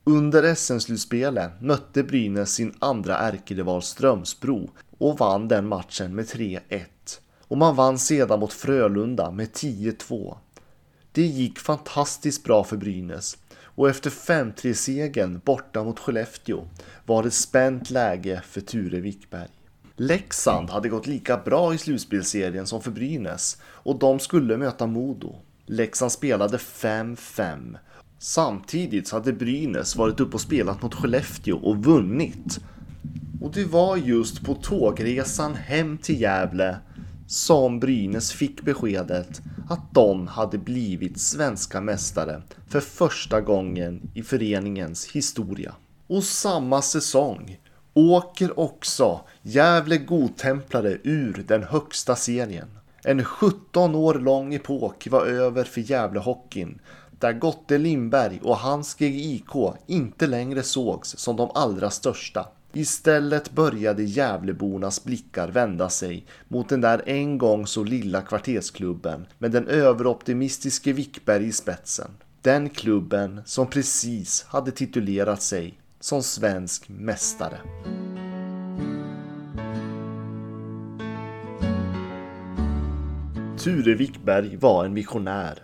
Under 0.04 0.56
SM-slutspelet 0.56 1.62
mötte 1.62 2.04
Brynäs 2.04 2.54
sin 2.54 2.74
andra 2.80 3.18
ärkerival 3.18 3.82
Strömsbro 3.82 4.70
och 4.98 5.18
vann 5.18 5.48
den 5.48 5.68
matchen 5.68 6.16
med 6.16 6.26
3-1. 6.26 6.86
Och 7.42 7.58
man 7.58 7.76
vann 7.76 8.00
sedan 8.00 8.40
mot 8.40 8.54
Frölunda 8.54 9.32
med 9.32 9.48
10-2. 9.48 10.38
Det 11.12 11.26
gick 11.26 11.60
fantastiskt 11.60 12.44
bra 12.44 12.64
för 12.64 12.78
Brynäs 12.78 13.38
och 13.80 13.90
efter 13.90 14.10
5-3-segern 14.10 15.42
borta 15.46 15.84
mot 15.84 16.00
Skellefteå 16.00 16.68
var 17.06 17.24
det 17.24 17.32
spänt 17.32 17.90
läge 17.90 18.42
för 18.46 18.62
Ture 18.62 19.00
Wickberg. 19.00 19.50
Leksand 20.02 20.70
hade 20.70 20.90
gått 20.90 21.08
lika 21.08 21.38
bra 21.38 21.74
i 21.74 21.78
slutspelserien 21.78 22.68
som 22.68 22.82
för 22.82 22.92
Brynäs 22.92 23.58
och 23.64 24.00
de 24.00 24.20
skulle 24.20 24.58
möta 24.58 24.88
Modo. 24.88 25.36
Leksand 25.66 26.12
spelade 26.12 26.58
5-5. 26.58 27.78
Samtidigt 28.20 29.08
så 29.08 29.16
hade 29.16 29.34
Brynäs 29.34 29.96
varit 29.96 30.20
uppe 30.20 30.34
och 30.34 30.42
spelat 30.42 30.82
mot 30.82 30.96
Skellefteå 30.96 31.58
och 31.58 31.84
vunnit. 31.84 32.60
Och 33.42 33.52
det 33.52 33.66
var 33.66 33.98
just 33.98 34.46
på 34.46 34.56
tågresan 34.56 35.56
hem 35.56 35.98
till 35.98 36.22
Gävle 36.22 36.78
som 37.28 37.80
Brynäs 37.80 38.32
fick 38.32 38.62
beskedet 38.62 39.42
att 39.70 39.94
de 39.94 40.28
hade 40.28 40.58
blivit 40.58 41.20
svenska 41.20 41.82
mästare 41.82 42.42
för 42.68 42.80
första 42.80 43.42
gången 43.42 44.12
i 44.14 44.24
föreningens 44.24 45.08
historia. 45.08 45.76
Och 46.08 46.24
samma 46.24 46.82
säsong 46.82 47.58
åker 47.94 48.60
också 48.60 49.22
Gävle 49.42 49.98
Godtemplare 49.98 50.98
ur 51.04 51.44
den 51.48 51.64
högsta 51.64 52.16
serien. 52.16 52.68
En 53.04 53.24
17 53.24 53.96
år 53.96 54.14
lång 54.14 54.54
epok 54.54 55.08
var 55.12 55.26
över 55.26 55.64
för 55.64 55.82
Gävlehockeyn 55.82 56.80
där 57.20 57.34
Gotte 57.34 57.78
Lindberg 57.78 58.40
och 58.44 58.58
hans 58.58 59.02
GIK 59.02 59.52
inte 59.88 60.28
längre 60.28 60.64
sågs 60.64 61.18
som 61.18 61.36
de 61.36 61.52
allra 61.56 61.90
största. 61.90 62.48
Istället 62.74 63.52
började 63.52 64.04
Gävlebornas 64.04 65.04
blickar 65.04 65.48
vända 65.48 65.90
sig 65.90 66.26
mot 66.48 66.70
den 66.70 66.82
där 66.82 67.04
en 67.06 67.38
gång 67.38 67.68
så 67.68 67.84
lilla 67.84 68.22
kvartersklubben 68.22 69.28
med 69.38 69.52
den 69.52 69.68
överoptimistiske 69.68 70.94
Wickberg 70.94 71.48
i 71.48 71.52
spetsen. 71.52 72.12
Den 72.42 72.70
klubben 72.70 73.42
som 73.46 73.68
precis 73.68 74.46
hade 74.48 74.72
titulerat 74.72 75.42
sig 75.42 75.79
som 76.00 76.24
svensk 76.24 76.90
mästare. 76.90 77.60
Ture 83.58 83.96
Wickberg 83.96 84.58
var 84.58 84.86
en 84.86 84.94
visionär. 84.94 85.64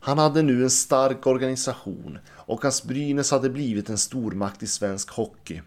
Han 0.00 0.18
hade 0.18 0.42
nu 0.42 0.62
en 0.62 0.70
stark 0.70 1.26
organisation 1.26 2.18
och 2.30 2.62
hans 2.62 2.84
Brynäs 2.84 3.30
hade 3.30 3.50
blivit 3.50 3.88
en 3.88 3.98
stormakt 3.98 4.62
i 4.62 4.66
svensk 4.66 5.10
hockey. 5.10 5.60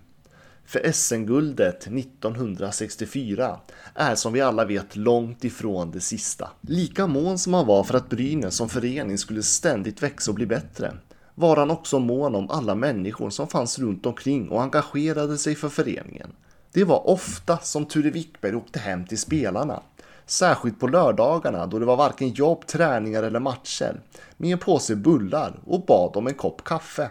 För 0.66 0.92
SM-guldet 0.92 1.88
1964 1.88 3.60
är 3.96 4.16
som 4.16 4.34
vi 4.34 4.42
alla 4.42 4.66
vet 4.66 4.96
långt 4.96 5.44
ifrån 5.44 5.92
det 5.92 6.02
sista. 6.02 6.50
Lika 6.62 7.08
mån 7.08 7.38
som 7.38 7.54
han 7.54 7.68
var 7.68 7.84
för 7.84 7.98
att 7.98 8.10
Brynäs 8.10 8.56
som 8.56 8.70
förening 8.70 9.18
skulle 9.18 9.44
ständigt 9.44 10.04
växa 10.04 10.32
och 10.32 10.36
bli 10.36 10.46
bättre 10.46 10.94
var 11.36 11.58
han 11.58 11.72
också 11.72 12.00
mån 12.00 12.36
om 12.36 12.50
alla 12.50 12.76
människor 12.76 13.30
som 13.30 13.48
fanns 13.48 13.80
runt 13.80 14.06
omkring 14.06 14.50
och 14.50 14.62
engagerade 14.62 15.38
sig 15.38 15.56
för 15.56 15.70
föreningen. 15.70 16.32
Det 16.74 16.84
var 16.84 17.10
ofta 17.10 17.58
som 17.58 17.86
Ture 17.86 18.10
Wickberg 18.10 18.56
åkte 18.56 18.80
hem 18.80 19.06
till 19.06 19.20
spelarna. 19.20 19.82
Särskilt 20.26 20.80
på 20.80 20.88
lördagarna 20.88 21.68
då 21.68 21.80
det 21.80 21.86
var 21.86 21.98
varken 21.98 22.30
jobb, 22.30 22.68
träningar 22.68 23.24
eller 23.24 23.40
matcher. 23.40 24.02
Med 24.38 24.52
en 24.52 24.58
påse 24.58 24.96
bullar 24.96 25.60
och 25.66 25.86
bad 25.86 26.16
om 26.16 26.28
en 26.28 26.34
kopp 26.34 26.64
kaffe. 26.64 27.10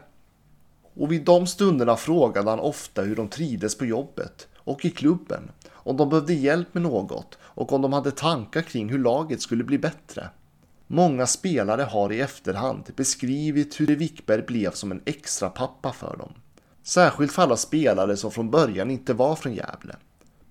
Och 0.95 1.13
vid 1.13 1.25
de 1.25 1.47
stunderna 1.47 1.97
frågade 1.97 2.51
han 2.51 2.61
ofta 2.61 3.03
hur 3.03 3.17
de 3.17 3.29
trivdes 3.29 3.79
på 3.79 3.85
jobbet 3.85 4.49
och 4.57 4.85
i 4.85 4.91
klubben, 4.91 5.51
om 5.73 5.97
de 5.97 6.09
behövde 6.09 6.35
hjälp 6.35 6.75
med 6.75 6.83
något 6.83 7.39
och 7.43 7.73
om 7.73 7.83
de 7.83 7.93
hade 7.93 8.11
tankar 8.11 8.63
kring 8.63 8.89
hur 8.89 8.99
laget 8.99 9.43
skulle 9.43 9.65
bli 9.65 9.79
bättre. 9.79 10.29
Många 10.95 11.27
spelare 11.27 11.83
har 11.83 12.13
i 12.13 12.21
efterhand 12.21 12.91
beskrivit 12.97 13.81
hur 13.81 13.87
Wickberg 13.87 14.43
blev 14.43 14.71
som 14.71 14.93
en 14.93 15.03
extra 15.05 15.51
pappa 15.51 15.93
för 15.93 16.17
dem. 16.17 16.33
Särskilt 16.83 17.33
för 17.33 17.43
alla 17.43 17.57
spelare 17.57 18.17
som 18.17 18.31
från 18.31 18.51
början 18.51 18.91
inte 18.91 19.15
var 19.15 19.37
från 19.37 19.55
Gävle. 19.55 19.97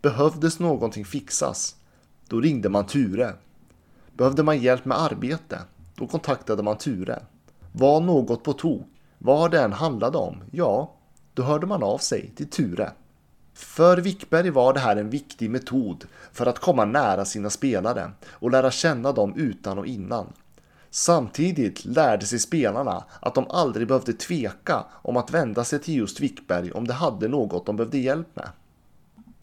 Behövdes 0.02 0.60
någonting 0.60 1.06
fixas, 1.06 1.76
då 2.28 2.40
ringde 2.40 2.70
man 2.70 2.86
Ture. 2.86 3.34
Behövde 4.14 4.44
man 4.44 4.60
hjälp 4.60 4.86
med 4.86 5.02
arbete, 5.02 5.60
då 5.96 6.08
kontaktade 6.08 6.64
man 6.64 6.78
Ture. 6.78 7.20
Var 7.72 8.02
något 8.02 8.44
på 8.44 8.54
tok, 8.54 8.88
vad 9.18 9.52
det 9.52 9.62
än 9.62 9.74
handlade 9.74 10.18
om, 10.18 10.44
ja, 10.52 10.96
då 11.34 11.44
hörde 11.44 11.68
man 11.68 11.84
av 11.84 11.98
sig 11.98 12.32
till 12.36 12.50
Ture. 12.50 12.92
För 13.62 13.98
Wickberg 13.98 14.50
var 14.50 14.74
det 14.74 14.80
här 14.80 14.96
en 14.96 15.10
viktig 15.10 15.50
metod 15.50 16.06
för 16.32 16.46
att 16.46 16.60
komma 16.60 16.86
nära 16.86 17.26
sina 17.26 17.50
spelare 17.50 18.12
och 18.30 18.52
lära 18.52 18.72
känna 18.72 19.12
dem 19.12 19.34
utan 19.36 19.78
och 19.78 19.86
innan. 19.88 20.34
Samtidigt 20.90 21.86
lärde 21.86 22.26
sig 22.26 22.40
spelarna 22.40 23.04
att 23.20 23.36
de 23.36 23.46
aldrig 23.50 23.88
behövde 23.88 24.14
tveka 24.14 24.86
om 24.92 25.18
att 25.18 25.32
vända 25.32 25.64
sig 25.64 25.80
till 25.80 25.96
just 25.96 26.20
Wickberg 26.20 26.72
om 26.72 26.88
de 26.88 26.94
hade 26.94 27.28
något 27.28 27.66
de 27.66 27.76
behövde 27.76 27.98
hjälp 27.98 28.36
med. 28.36 28.50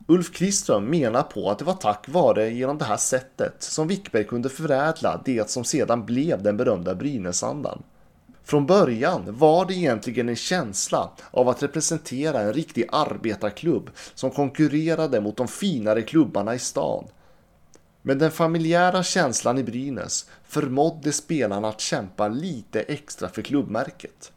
Ulf 0.06 0.32
Kriström 0.32 0.84
menar 0.84 1.22
på 1.22 1.50
att 1.50 1.58
det 1.58 1.64
var 1.64 1.74
tack 1.74 2.08
vare 2.08 2.50
genom 2.50 2.78
det 2.78 2.84
här 2.84 2.96
sättet 2.96 3.62
som 3.62 3.88
Wickberg 3.88 4.24
kunde 4.24 4.48
förädla 4.48 5.22
det 5.24 5.50
som 5.50 5.64
sedan 5.64 6.06
blev 6.06 6.42
den 6.42 6.56
berömda 6.56 6.94
Brynäsandan. 6.94 7.82
Från 8.48 8.66
början 8.66 9.22
var 9.38 9.64
det 9.64 9.74
egentligen 9.74 10.28
en 10.28 10.36
känsla 10.36 11.10
av 11.30 11.48
att 11.48 11.62
representera 11.62 12.40
en 12.40 12.52
riktig 12.52 12.88
arbetarklubb 12.92 13.90
som 14.14 14.30
konkurrerade 14.30 15.20
mot 15.20 15.36
de 15.36 15.48
finare 15.48 16.02
klubbarna 16.02 16.54
i 16.54 16.58
stan. 16.58 17.04
Men 18.02 18.18
den 18.18 18.30
familjära 18.30 19.02
känslan 19.02 19.58
i 19.58 19.62
Brynäs 19.62 20.26
förmådde 20.44 21.12
spelarna 21.12 21.68
att 21.68 21.80
kämpa 21.80 22.28
lite 22.28 22.80
extra 22.80 23.28
för 23.28 23.42
klubbmärket. 23.42 24.32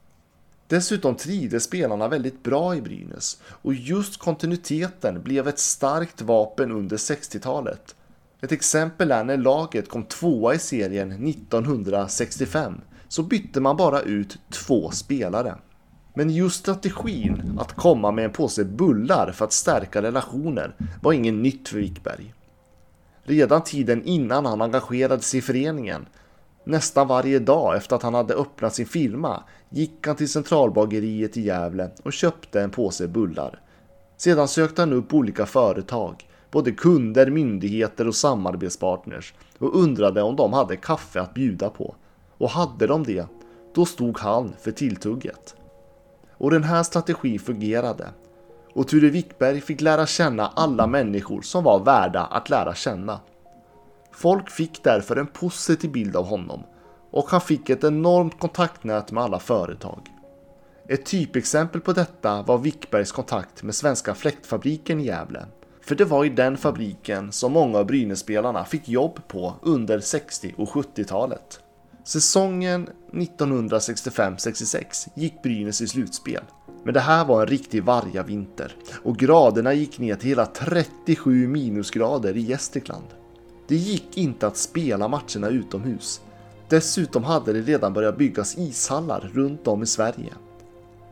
Dessutom 0.68 1.16
trivdes 1.16 1.64
spelarna 1.64 2.08
väldigt 2.08 2.44
bra 2.44 2.76
i 2.76 2.82
Brynäs 2.82 3.42
och 3.46 3.74
just 3.74 4.18
kontinuiteten 4.18 5.22
blev 5.22 5.48
ett 5.48 5.60
starkt 5.60 6.22
vapen 6.22 6.72
under 6.72 6.98
60-talet. 6.98 7.96
Ett 8.42 8.52
exempel 8.52 9.12
är 9.12 9.24
när 9.24 9.38
laget 9.38 9.90
kom 9.90 10.04
tvåa 10.04 10.54
i 10.54 10.60
serien 10.60 11.28
1965 11.28 12.82
så 13.12 13.24
bytte 13.24 13.60
man 13.60 13.78
bara 13.78 14.02
ut 14.02 14.38
två 14.50 14.92
spelare. 14.92 15.56
Men 16.14 16.30
just 16.30 16.60
strategin 16.60 17.60
att 17.60 17.76
komma 17.76 18.12
med 18.12 18.26
en 18.26 18.32
påse 18.32 18.66
bullar 18.66 19.32
för 19.32 19.46
att 19.46 19.54
stärka 19.54 20.02
relationer 20.02 20.76
var 21.02 21.14
inget 21.14 21.34
nytt 21.34 21.70
för 21.70 21.78
Wickberg. 21.78 22.34
Redan 23.24 23.64
tiden 23.64 24.04
innan 24.04 24.46
han 24.46 24.62
engagerade 24.62 25.22
sig 25.22 25.38
i 25.38 25.42
föreningen, 25.42 26.06
nästan 26.64 27.08
varje 27.08 27.40
dag 27.40 27.78
efter 27.78 27.96
att 27.96 28.04
han 28.04 28.14
hade 28.14 28.34
öppnat 28.34 28.76
sin 28.76 28.86
firma, 28.86 29.44
gick 29.70 30.08
han 30.08 30.16
till 30.16 30.30
centralbageriet 30.30 31.38
i 31.38 31.42
Gävle 31.42 31.92
och 32.04 32.14
köpte 32.14 32.62
en 32.62 32.72
påse 32.72 33.08
bullar. 33.08 33.60
Sedan 34.18 34.48
sökte 34.48 34.82
han 34.82 34.94
upp 34.94 35.14
olika 35.14 35.46
företag, 35.46 36.28
både 36.52 36.72
kunder, 36.72 37.30
myndigheter 37.30 38.08
och 38.08 38.16
samarbetspartners 38.16 39.34
och 39.58 39.76
undrade 39.76 40.22
om 40.22 40.36
de 40.36 40.54
hade 40.54 40.76
kaffe 40.76 41.22
att 41.22 41.34
bjuda 41.34 41.70
på. 41.70 41.96
Och 42.42 42.50
hade 42.50 42.88
de 42.88 43.04
det, 43.04 43.26
då 43.74 43.86
stod 43.86 44.20
han 44.20 44.54
för 44.60 44.72
tilltugget. 44.72 45.56
Och 46.38 46.52
den 46.52 46.64
här 46.64 46.84
strategin 46.84 47.40
fungerade. 47.40 48.10
Och 48.74 48.88
Ture 48.88 49.10
Wickberg 49.10 49.62
fick 49.62 49.82
lära 49.82 50.06
känna 50.06 50.48
alla 50.48 50.88
människor 50.88 51.42
som 51.42 51.64
var 51.64 51.80
värda 51.80 52.22
att 52.22 52.50
lära 52.50 52.76
känna. 52.76 53.20
Folk 54.12 54.50
fick 54.50 54.84
därför 54.84 55.16
en 55.16 55.28
positiv 55.28 55.92
bild 55.92 56.16
av 56.16 56.26
honom 56.26 56.64
och 57.12 57.30
han 57.30 57.42
fick 57.42 57.70
ett 57.70 57.84
enormt 57.84 58.40
kontaktnät 58.40 59.12
med 59.12 59.24
alla 59.24 59.40
företag. 59.40 60.08
Ett 60.88 61.06
typexempel 61.06 61.82
på 61.82 61.94
detta 61.94 62.42
var 62.42 62.58
Wickbergs 62.58 63.12
kontakt 63.12 63.64
med 63.64 63.76
Svenska 63.76 64.16
Fläktfabriken 64.16 65.00
i 65.00 65.06
Gävle. 65.06 65.46
För 65.82 65.96
det 65.96 66.06
var 66.06 66.26
i 66.26 66.30
den 66.30 66.58
fabriken 66.58 67.32
som 67.32 67.52
många 67.52 67.78
av 67.78 67.86
Brynässpelarna 67.86 68.66
fick 68.66 68.90
jobb 68.90 69.20
på 69.28 69.54
under 69.62 70.00
60 70.00 70.54
och 70.58 70.70
70-talet. 70.70 71.60
Säsongen 72.04 72.90
1965-66 73.12 75.10
gick 75.16 75.44
Brynäs 75.44 75.82
i 75.82 75.88
slutspel. 75.88 76.44
Men 76.84 76.94
det 76.94 77.00
här 77.00 77.26
var 77.26 77.42
en 77.42 77.48
riktig 77.48 77.84
vargavinter 77.84 78.76
och 79.04 79.18
graderna 79.18 79.74
gick 79.74 80.00
ner 80.00 80.16
till 80.16 80.30
hela 80.30 80.46
37 80.46 81.48
minusgrader 81.48 82.38
i 82.38 82.42
Gästrikland. 82.42 83.06
Det 83.68 83.76
gick 83.76 84.18
inte 84.18 84.48
att 84.48 84.58
spela 84.58 85.08
matcherna 85.08 85.50
utomhus. 85.50 86.22
Dessutom 86.70 87.24
hade 87.24 87.54
det 87.54 87.62
redan 87.62 87.94
börjat 87.94 88.18
byggas 88.18 88.58
ishallar 88.58 89.32
runt 89.34 89.68
om 89.68 89.84
i 89.84 89.86
Sverige. 89.86 90.34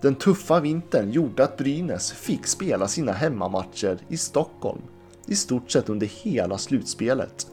Den 0.01 0.15
tuffa 0.15 0.59
vintern 0.59 1.11
gjorde 1.11 1.43
att 1.43 1.57
Brynäs 1.57 2.11
fick 2.11 2.47
spela 2.47 2.87
sina 2.87 3.11
hemmamatcher 3.11 3.97
i 4.07 4.17
Stockholm 4.17 4.81
i 5.27 5.35
stort 5.35 5.71
sett 5.71 5.89
under 5.89 6.07
hela 6.07 6.57
slutspelet. 6.57 7.47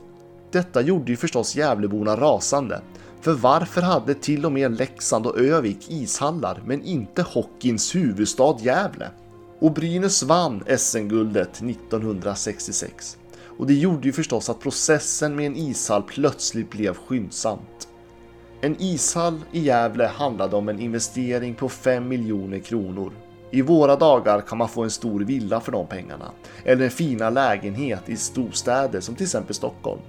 Detta 0.50 0.80
gjorde 0.80 1.10
ju 1.10 1.16
förstås 1.16 1.56
Gävleborna 1.56 2.16
rasande 2.16 2.80
för 3.20 3.32
varför 3.32 3.82
hade 3.82 4.14
till 4.14 4.46
och 4.46 4.52
med 4.52 4.78
Leksand 4.78 5.26
och 5.26 5.38
Övik 5.38 5.90
ishallar 5.90 6.62
men 6.66 6.82
inte 6.82 7.22
hockeyns 7.22 7.94
huvudstad 7.94 8.56
Gävle? 8.60 9.10
Och 9.58 9.72
Brynäs 9.72 10.22
vann 10.22 10.64
SM-guldet 10.78 11.62
1966. 11.62 13.18
Och 13.58 13.66
det 13.66 13.74
gjorde 13.74 14.06
ju 14.06 14.12
förstås 14.12 14.50
att 14.50 14.60
processen 14.60 15.36
med 15.36 15.46
en 15.46 15.56
ishall 15.56 16.02
plötsligt 16.02 16.70
blev 16.70 16.94
skyndsamt. 16.94 17.88
En 18.60 18.76
ishall 18.78 19.40
i 19.52 19.60
Gävle 19.60 20.06
handlade 20.06 20.56
om 20.56 20.68
en 20.68 20.80
investering 20.80 21.54
på 21.54 21.68
5 21.68 22.08
miljoner 22.08 22.58
kronor. 22.58 23.12
I 23.50 23.62
våra 23.62 23.96
dagar 23.96 24.40
kan 24.40 24.58
man 24.58 24.68
få 24.68 24.82
en 24.82 24.90
stor 24.90 25.20
villa 25.20 25.60
för 25.60 25.72
de 25.72 25.86
pengarna, 25.86 26.30
eller 26.64 26.84
en 26.84 26.90
fina 26.90 27.30
lägenhet 27.30 28.08
i 28.08 28.16
storstäder 28.16 29.00
som 29.00 29.14
till 29.14 29.24
exempel 29.24 29.54
Stockholm. 29.54 30.00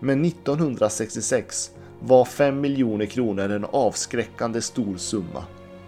Men 0.00 0.24
1966 0.24 1.70
var 2.04 2.24
5 2.24 2.60
miljoner 2.60 3.06
kronor 3.06 3.50
en 3.50 3.64
avskräckande 3.64 4.62
stor 4.62 4.96
summa. 4.96 5.44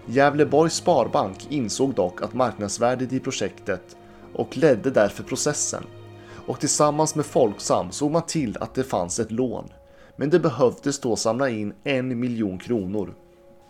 Gävleborgs 0.07 0.75
Sparbank 0.75 1.47
insåg 1.51 1.95
dock 1.95 2.23
att 2.23 2.35
marknadsvärdet 2.35 3.13
i 3.13 3.21
projektet 3.21 3.97
och 4.35 4.57
ledde 4.57 4.91
därför 4.91 5.23
processen. 5.23 5.85
Och 6.47 6.61
tillsammans 6.61 7.15
med 7.15 7.27
Folksam 7.27 7.93
såg 7.93 8.11
man 8.11 8.27
till 8.27 8.57
att 8.61 8.75
det 8.75 8.85
fanns 8.85 9.21
ett 9.21 9.33
lån. 9.33 9.69
Men 10.17 10.31
det 10.31 10.41
behövdes 10.41 11.01
då 11.01 11.17
samla 11.17 11.49
in 11.49 11.75
en 11.85 12.21
miljon 12.21 12.59
kronor. 12.59 13.15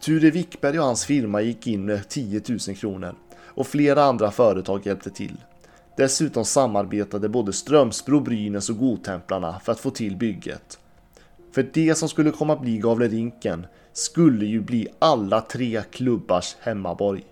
Ture 0.00 0.30
Wickberg 0.30 0.78
och 0.78 0.84
hans 0.84 1.04
firma 1.04 1.40
gick 1.40 1.66
in 1.66 1.84
med 1.84 2.08
10 2.08 2.42
000 2.48 2.58
kronor 2.76 3.14
och 3.36 3.66
flera 3.66 4.04
andra 4.04 4.30
företag 4.30 4.86
hjälpte 4.86 5.10
till. 5.10 5.36
Dessutom 5.96 6.44
samarbetade 6.44 7.28
både 7.28 7.52
Strömsbro, 7.52 8.20
Brynäs 8.20 8.70
och 8.70 8.78
Godtemplarna 8.78 9.60
för 9.64 9.72
att 9.72 9.80
få 9.80 9.90
till 9.90 10.16
bygget. 10.16 10.78
För 11.54 11.70
det 11.72 11.94
som 11.94 12.08
skulle 12.08 12.30
komma 12.30 12.52
att 12.52 12.60
bli 12.60 12.78
Gavlerinken 12.78 13.66
skulle 13.92 14.46
ju 14.46 14.60
bli 14.60 14.88
alla 14.98 15.40
tre 15.40 15.82
klubbars 15.90 16.56
hemmaborg. 16.60 17.24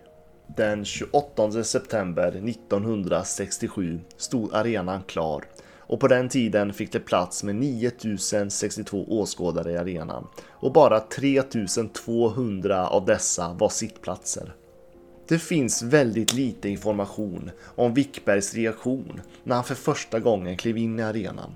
Den 0.57 0.85
28 0.85 1.65
september 1.65 2.29
1967 2.49 4.01
stod 4.17 4.55
arenan 4.55 5.03
klar 5.03 5.45
och 5.79 6.01
på 6.01 6.09
den 6.09 6.29
tiden 6.29 6.73
fick 6.73 6.93
det 6.93 7.01
plats 7.01 7.43
med 7.45 7.55
9062 7.55 9.07
åskådare 9.09 9.73
i 9.73 9.77
arenan 9.77 10.27
och 10.51 10.73
bara 10.73 11.01
3200 11.01 12.89
av 12.89 13.05
dessa 13.05 13.53
var 13.53 13.69
sittplatser. 13.69 14.55
Det 15.29 15.39
finns 15.39 15.83
väldigt 15.83 16.33
lite 16.33 16.69
information 16.69 17.51
om 17.65 17.95
Wickbergs 17.95 18.55
reaktion 18.55 19.21
när 19.45 19.55
han 19.55 19.65
för 19.65 19.75
första 19.75 20.21
gången 20.21 20.57
klev 20.57 20.79
in 20.79 20.99
i 20.99 21.03
arenan. 21.03 21.53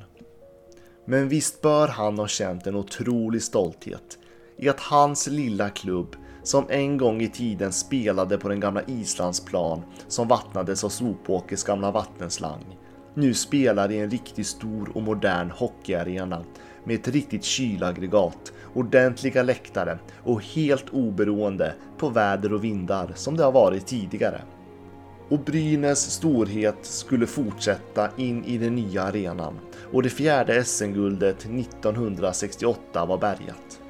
Men 1.06 1.28
visst 1.28 1.62
bör 1.62 1.88
han 1.88 2.18
ha 2.18 2.28
känt 2.28 2.66
en 2.66 2.76
otrolig 2.76 3.42
stolthet 3.42 4.18
i 4.58 4.68
att 4.68 4.80
hans 4.80 5.26
lilla 5.26 5.70
klubb 5.70 6.16
som 6.42 6.66
en 6.68 6.96
gång 6.96 7.22
i 7.22 7.28
tiden 7.28 7.72
spelade 7.72 8.38
på 8.38 8.48
den 8.48 8.60
gamla 8.60 8.82
Islandsplan 8.86 9.82
som 10.08 10.28
vattnades 10.28 10.84
av 10.84 10.88
Sopåkers 10.88 11.64
gamla 11.64 11.90
vattenslang 11.90 12.76
nu 13.16 13.34
spelar 13.34 13.92
i 13.92 13.98
en 13.98 14.10
riktigt 14.10 14.46
stor 14.46 14.90
och 14.94 15.02
modern 15.02 15.50
hockeyarena 15.50 16.44
med 16.84 16.94
ett 16.94 17.08
riktigt 17.08 17.44
kylaggregat, 17.44 18.52
ordentliga 18.74 19.42
läktare 19.42 19.98
och 20.22 20.42
helt 20.42 20.88
oberoende 20.88 21.74
på 21.98 22.08
väder 22.08 22.52
och 22.52 22.64
vindar 22.64 23.12
som 23.14 23.36
det 23.36 23.44
har 23.44 23.52
varit 23.52 23.86
tidigare. 23.86 24.42
Och 25.28 25.38
Brynäs 25.38 26.10
storhet 26.10 26.78
skulle 26.82 27.26
fortsätta 27.26 28.10
in 28.16 28.44
i 28.44 28.58
den 28.58 28.74
nya 28.74 29.02
arenan 29.02 29.58
och 29.92 30.02
det 30.02 30.10
fjärde 30.10 30.64
SM-guldet 30.64 31.38
1968 31.38 33.06
var 33.06 33.18
bärgat. 33.18 33.80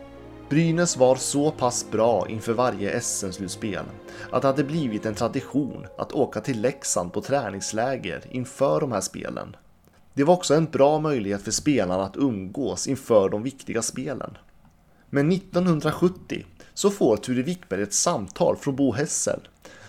Brynäs 0.49 0.97
var 0.97 1.17
så 1.17 1.51
pass 1.51 1.91
bra 1.91 2.29
inför 2.29 2.53
varje 2.53 3.01
SM-slutspel 3.01 3.85
att 4.31 4.43
det 4.43 4.49
hade 4.49 4.65
blivit 4.65 5.07
en 5.07 5.15
tradition 5.15 5.87
att 5.99 6.13
åka 6.13 6.41
till 6.41 6.61
Leksand 6.61 7.13
på 7.13 7.21
träningsläger 7.21 8.23
inför 8.31 8.81
de 8.81 8.93
här 8.93 9.01
spelen. 9.01 9.57
Det 10.15 10.25
var 10.25 10.35
också 10.35 10.55
en 10.55 10.65
bra 10.65 10.99
möjlighet 10.99 11.43
för 11.43 11.51
spelarna 11.51 12.05
att 12.05 12.17
umgås 12.17 12.87
inför 12.87 13.29
de 13.29 13.43
viktiga 13.43 13.83
spelen. 13.83 14.39
Men 15.11 15.33
1970 15.33 16.45
så 16.75 16.91
får 16.91 17.17
Ture 17.17 17.43
Wickberg 17.43 17.83
ett 17.83 17.95
samtal 17.95 18.57
från 18.57 18.77
Bo 18.77 18.93
Hessel 18.93 19.41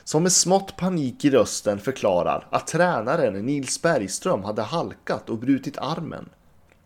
som 0.08 0.24
med 0.24 0.32
smått 0.32 0.78
panik 0.78 1.26
i 1.26 1.30
rösten 1.30 1.80
förklarar 1.80 2.48
att 2.50 2.68
tränaren 2.68 3.46
Nils 3.46 3.82
Bergström 3.82 4.44
hade 4.44 4.62
halkat 4.62 5.30
och 5.30 5.38
brutit 5.38 5.78
armen. 5.78 6.30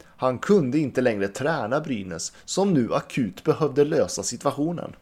Han 0.04 0.40
kunde 0.40 0.80
inte 0.80 1.02
längre 1.02 1.28
träna 1.28 1.80
Brynäs 1.80 2.34
som 2.46 2.74
nu 2.74 2.94
akut 2.94 3.44
behövde 3.44 3.86
lösa 3.86 4.24
situationen. 4.24 4.96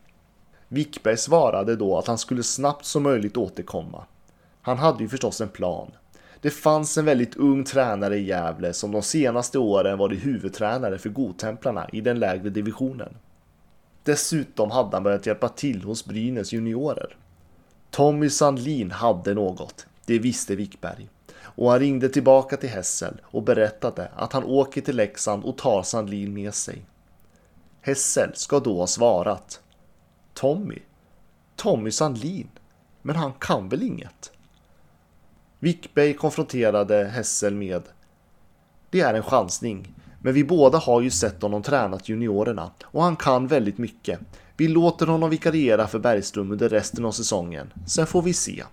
Wickberg 0.67 1.17
svarade 1.17 1.76
då 1.76 1.97
att 1.97 2.07
han 2.07 2.17
skulle 2.17 2.43
snabbt 2.43 2.86
som 2.86 3.03
möjligt 3.03 3.38
återkomma. 3.38 4.05
Han 4.61 4.78
hade 4.78 5.03
ju 5.03 5.09
förstås 5.09 5.41
en 5.41 5.49
plan. 5.49 5.91
Det 6.41 6.49
fanns 6.49 6.97
en 6.97 7.05
väldigt 7.05 7.36
ung 7.36 7.63
tränare 7.63 8.17
i 8.17 8.26
Gävle 8.26 8.74
som 8.74 8.91
de 8.91 9.01
senaste 9.01 9.59
åren 9.59 9.97
varit 9.97 10.26
huvudtränare 10.26 10.97
för 10.97 11.09
Godtemplarna 11.09 11.89
i 11.93 12.01
den 12.01 12.20
lägre 12.20 12.49
divisionen. 12.49 13.13
Dessutom 14.03 14.72
hade 14.72 14.95
han 14.95 15.03
börjat 15.03 15.26
hjälpa 15.26 15.49
till 15.49 15.84
hos 15.84 16.05
Brynäs 16.05 16.53
juniorer. 16.53 17.15
Tommy 17.91 18.29
Sandlin 18.29 18.91
hade 18.91 19.33
något, 19.33 19.87
det 20.05 20.19
visste 20.19 20.55
Wickberg. 20.55 21.09
Och 21.41 21.71
han 21.71 21.79
ringde 21.79 22.09
tillbaka 22.09 22.57
till 22.57 22.69
Hessel 22.69 23.21
och 23.23 23.43
berättade 23.43 24.11
att 24.15 24.33
han 24.33 24.43
åker 24.43 24.81
till 24.81 24.95
Leksand 24.95 25.43
och 25.43 25.57
tar 25.57 25.83
Sandlin 25.83 26.33
med 26.33 26.53
sig. 26.53 26.81
Hessel 27.81 28.31
ska 28.35 28.59
då 28.59 28.79
ha 28.79 28.87
svarat. 28.87 29.61
Tommy? 30.33 30.79
Tommy 31.55 31.91
Sandlin? 31.91 32.49
Men 33.01 33.15
han 33.15 33.33
kan 33.33 33.69
väl 33.69 33.83
inget? 33.83 34.31
Wickberg 35.59 36.13
konfronterade 36.13 37.05
Hessel 37.05 37.55
med 37.55 37.83
Det 38.89 39.01
är 39.01 39.13
en 39.13 39.23
chansning, 39.23 39.93
men 40.21 40.33
vi 40.33 40.43
båda 40.43 40.77
har 40.77 41.01
ju 41.01 41.11
sett 41.11 41.41
honom 41.41 41.63
tränat 41.63 42.09
juniorerna 42.09 42.71
och 42.83 43.03
han 43.03 43.15
kan 43.15 43.47
väldigt 43.47 43.77
mycket. 43.77 44.19
Vi 44.60 44.68
låter 44.68 45.07
honom 45.07 45.30
vikariera 45.30 45.88
för 45.88 45.99
Bergström 45.99 46.51
under 46.51 46.70
resten 46.70 47.05
av 47.05 47.12
säsongen, 47.12 47.74
sen 47.88 48.07
får 48.07 48.22
vi 48.22 48.34
se. 48.34 48.64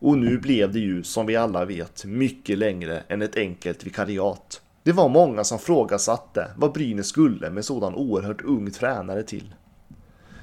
Och 0.00 0.18
nu 0.18 0.38
blev 0.38 0.72
det 0.72 0.78
ju, 0.78 1.02
som 1.02 1.26
vi 1.26 1.36
alla 1.36 1.64
vet, 1.64 2.04
mycket 2.04 2.58
längre 2.58 3.02
än 3.08 3.22
ett 3.22 3.36
enkelt 3.36 3.86
vikariat. 3.86 4.60
Det 4.82 4.92
var 4.92 5.08
många 5.08 5.44
som 5.44 5.58
frågasatte 5.58 6.50
vad 6.56 6.72
Brynäs 6.72 7.06
skulle 7.06 7.50
med 7.50 7.64
sådan 7.64 7.94
oerhört 7.94 8.42
ung 8.42 8.70
tränare 8.70 9.22
till. 9.22 9.54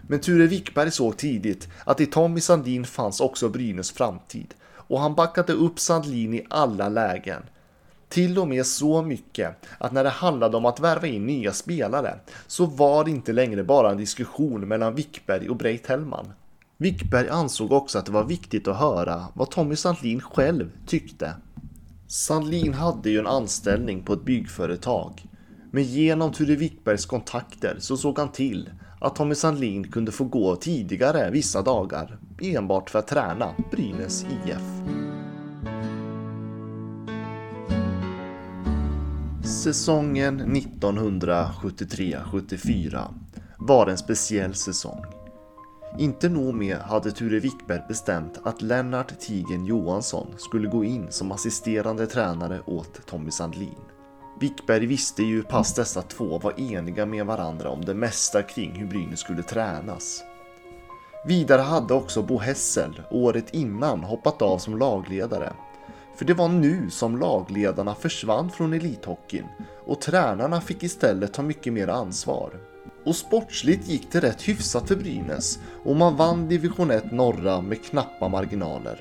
Men 0.01 0.19
Ture 0.19 0.47
Wickberg 0.47 0.91
såg 0.91 1.17
tidigt 1.17 1.67
att 1.85 2.01
i 2.01 2.05
Tommy 2.05 2.39
Sandin 2.39 2.85
fanns 2.85 3.21
också 3.21 3.49
Brynäs 3.49 3.91
framtid 3.91 4.53
och 4.75 4.99
han 4.99 5.15
backade 5.15 5.53
upp 5.53 5.79
Sandlin 5.79 6.33
i 6.33 6.45
alla 6.49 6.89
lägen. 6.89 7.43
Till 8.13 8.39
och 8.39 8.47
med 8.47 8.65
så 8.65 9.01
mycket 9.01 9.65
att 9.77 9.91
när 9.91 10.03
det 10.03 10.09
handlade 10.09 10.57
om 10.57 10.65
att 10.65 10.79
värva 10.79 11.07
in 11.07 11.25
nya 11.25 11.53
spelare 11.53 12.19
så 12.47 12.65
var 12.65 13.05
det 13.05 13.11
inte 13.11 13.33
längre 13.33 13.63
bara 13.63 13.91
en 13.91 13.97
diskussion 13.97 14.67
mellan 14.67 14.95
Wickberg 14.95 15.49
och 15.49 15.57
Breit 15.57 15.87
Hellman. 15.87 16.33
Wickberg 16.77 17.29
ansåg 17.29 17.71
också 17.71 17.99
att 17.99 18.05
det 18.05 18.11
var 18.11 18.23
viktigt 18.23 18.67
att 18.67 18.77
höra 18.77 19.25
vad 19.33 19.51
Tommy 19.51 19.75
Sandlin 19.75 20.21
själv 20.21 20.71
tyckte. 20.87 21.33
Sandlin 22.07 22.73
hade 22.73 23.09
ju 23.09 23.19
en 23.19 23.27
anställning 23.27 24.03
på 24.03 24.13
ett 24.13 24.25
byggföretag. 24.25 25.25
Men 25.71 25.83
genom 25.83 26.31
Ture 26.31 26.55
Wickbergs 26.55 27.05
kontakter 27.05 27.75
så 27.79 27.97
såg 27.97 28.19
han 28.19 28.31
till 28.31 28.69
att 29.01 29.15
Tommy 29.15 29.35
Sandlin 29.35 29.91
kunde 29.91 30.11
få 30.11 30.23
gå 30.23 30.55
tidigare 30.55 31.31
vissa 31.31 31.61
dagar 31.61 32.17
enbart 32.41 32.89
för 32.89 32.99
att 32.99 33.07
träna 33.07 33.55
Brynäs 33.71 34.25
IF. 34.45 35.12
Säsongen 39.45 40.41
1973-74 40.41 43.07
var 43.57 43.87
en 43.87 43.97
speciell 43.97 44.55
säsong. 44.55 45.05
Inte 45.99 46.29
nog 46.29 46.55
med 46.55 46.77
hade 46.77 47.11
Ture 47.11 47.39
Wickberg 47.39 47.81
bestämt 47.87 48.39
att 48.43 48.61
Lennart 48.61 49.19
Tigen 49.19 49.65
Johansson 49.65 50.27
skulle 50.37 50.67
gå 50.67 50.83
in 50.83 51.07
som 51.09 51.31
assisterande 51.31 52.07
tränare 52.07 52.61
åt 52.65 53.05
Tommy 53.05 53.31
Sandlin. 53.31 53.79
Wickberg 54.39 54.85
visste 54.85 55.23
ju 55.23 55.43
pass 55.43 55.73
dessa 55.73 56.01
två 56.01 56.39
var 56.39 56.59
eniga 56.59 57.05
med 57.05 57.25
varandra 57.25 57.69
om 57.69 57.85
det 57.85 57.93
mesta 57.93 58.43
kring 58.43 58.71
hur 58.71 58.87
Brynäs 58.87 59.19
skulle 59.19 59.43
tränas. 59.43 60.23
Vidare 61.25 61.61
hade 61.61 61.93
också 61.93 62.21
Bo 62.21 62.37
Hessel 62.37 63.01
året 63.11 63.53
innan 63.53 64.03
hoppat 64.03 64.41
av 64.41 64.57
som 64.57 64.77
lagledare. 64.77 65.53
För 66.15 66.25
det 66.25 66.33
var 66.33 66.49
nu 66.49 66.89
som 66.89 67.19
lagledarna 67.19 67.95
försvann 67.95 68.51
från 68.51 68.73
elithockeyn 68.73 69.47
och 69.85 70.01
tränarna 70.01 70.61
fick 70.61 70.83
istället 70.83 71.33
ta 71.33 71.41
mycket 71.41 71.73
mer 71.73 71.87
ansvar. 71.87 72.51
Och 73.05 73.15
sportsligt 73.15 73.87
gick 73.87 74.11
det 74.11 74.19
rätt 74.19 74.41
hyfsat 74.41 74.87
för 74.87 74.95
Brynäs 74.95 75.59
och 75.83 75.95
man 75.95 76.15
vann 76.15 76.47
division 76.47 76.91
1 76.91 77.11
norra 77.11 77.61
med 77.61 77.85
knappa 77.85 78.27
marginaler. 78.27 78.99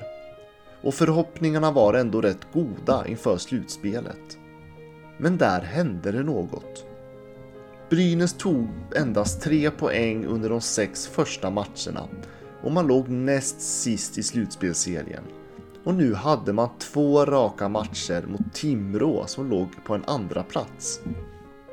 Och 0.81 0.93
förhoppningarna 0.93 1.71
var 1.71 1.93
ändå 1.93 2.21
rätt 2.21 2.47
goda 2.53 3.07
inför 3.07 3.37
slutspelet. 3.37 4.37
Men 5.17 5.37
där 5.37 5.61
hände 5.61 6.11
det 6.11 6.23
något. 6.23 6.85
Brynäs 7.89 8.33
tog 8.33 8.67
endast 8.95 9.41
tre 9.41 9.71
poäng 9.71 10.25
under 10.25 10.49
de 10.49 10.61
sex 10.61 11.07
första 11.07 11.49
matcherna 11.49 12.07
och 12.63 12.71
man 12.71 12.87
låg 12.87 13.09
näst 13.09 13.61
sist 13.61 14.17
i 14.17 14.23
slutspelserien. 14.23 15.23
Och 15.83 15.93
nu 15.93 16.13
hade 16.13 16.53
man 16.53 16.69
två 16.79 17.25
raka 17.25 17.69
matcher 17.69 18.25
mot 18.27 18.53
Timrå 18.53 19.27
som 19.27 19.49
låg 19.49 19.67
på 19.85 19.95
en 19.95 20.05
andra 20.05 20.43
plats. 20.43 21.01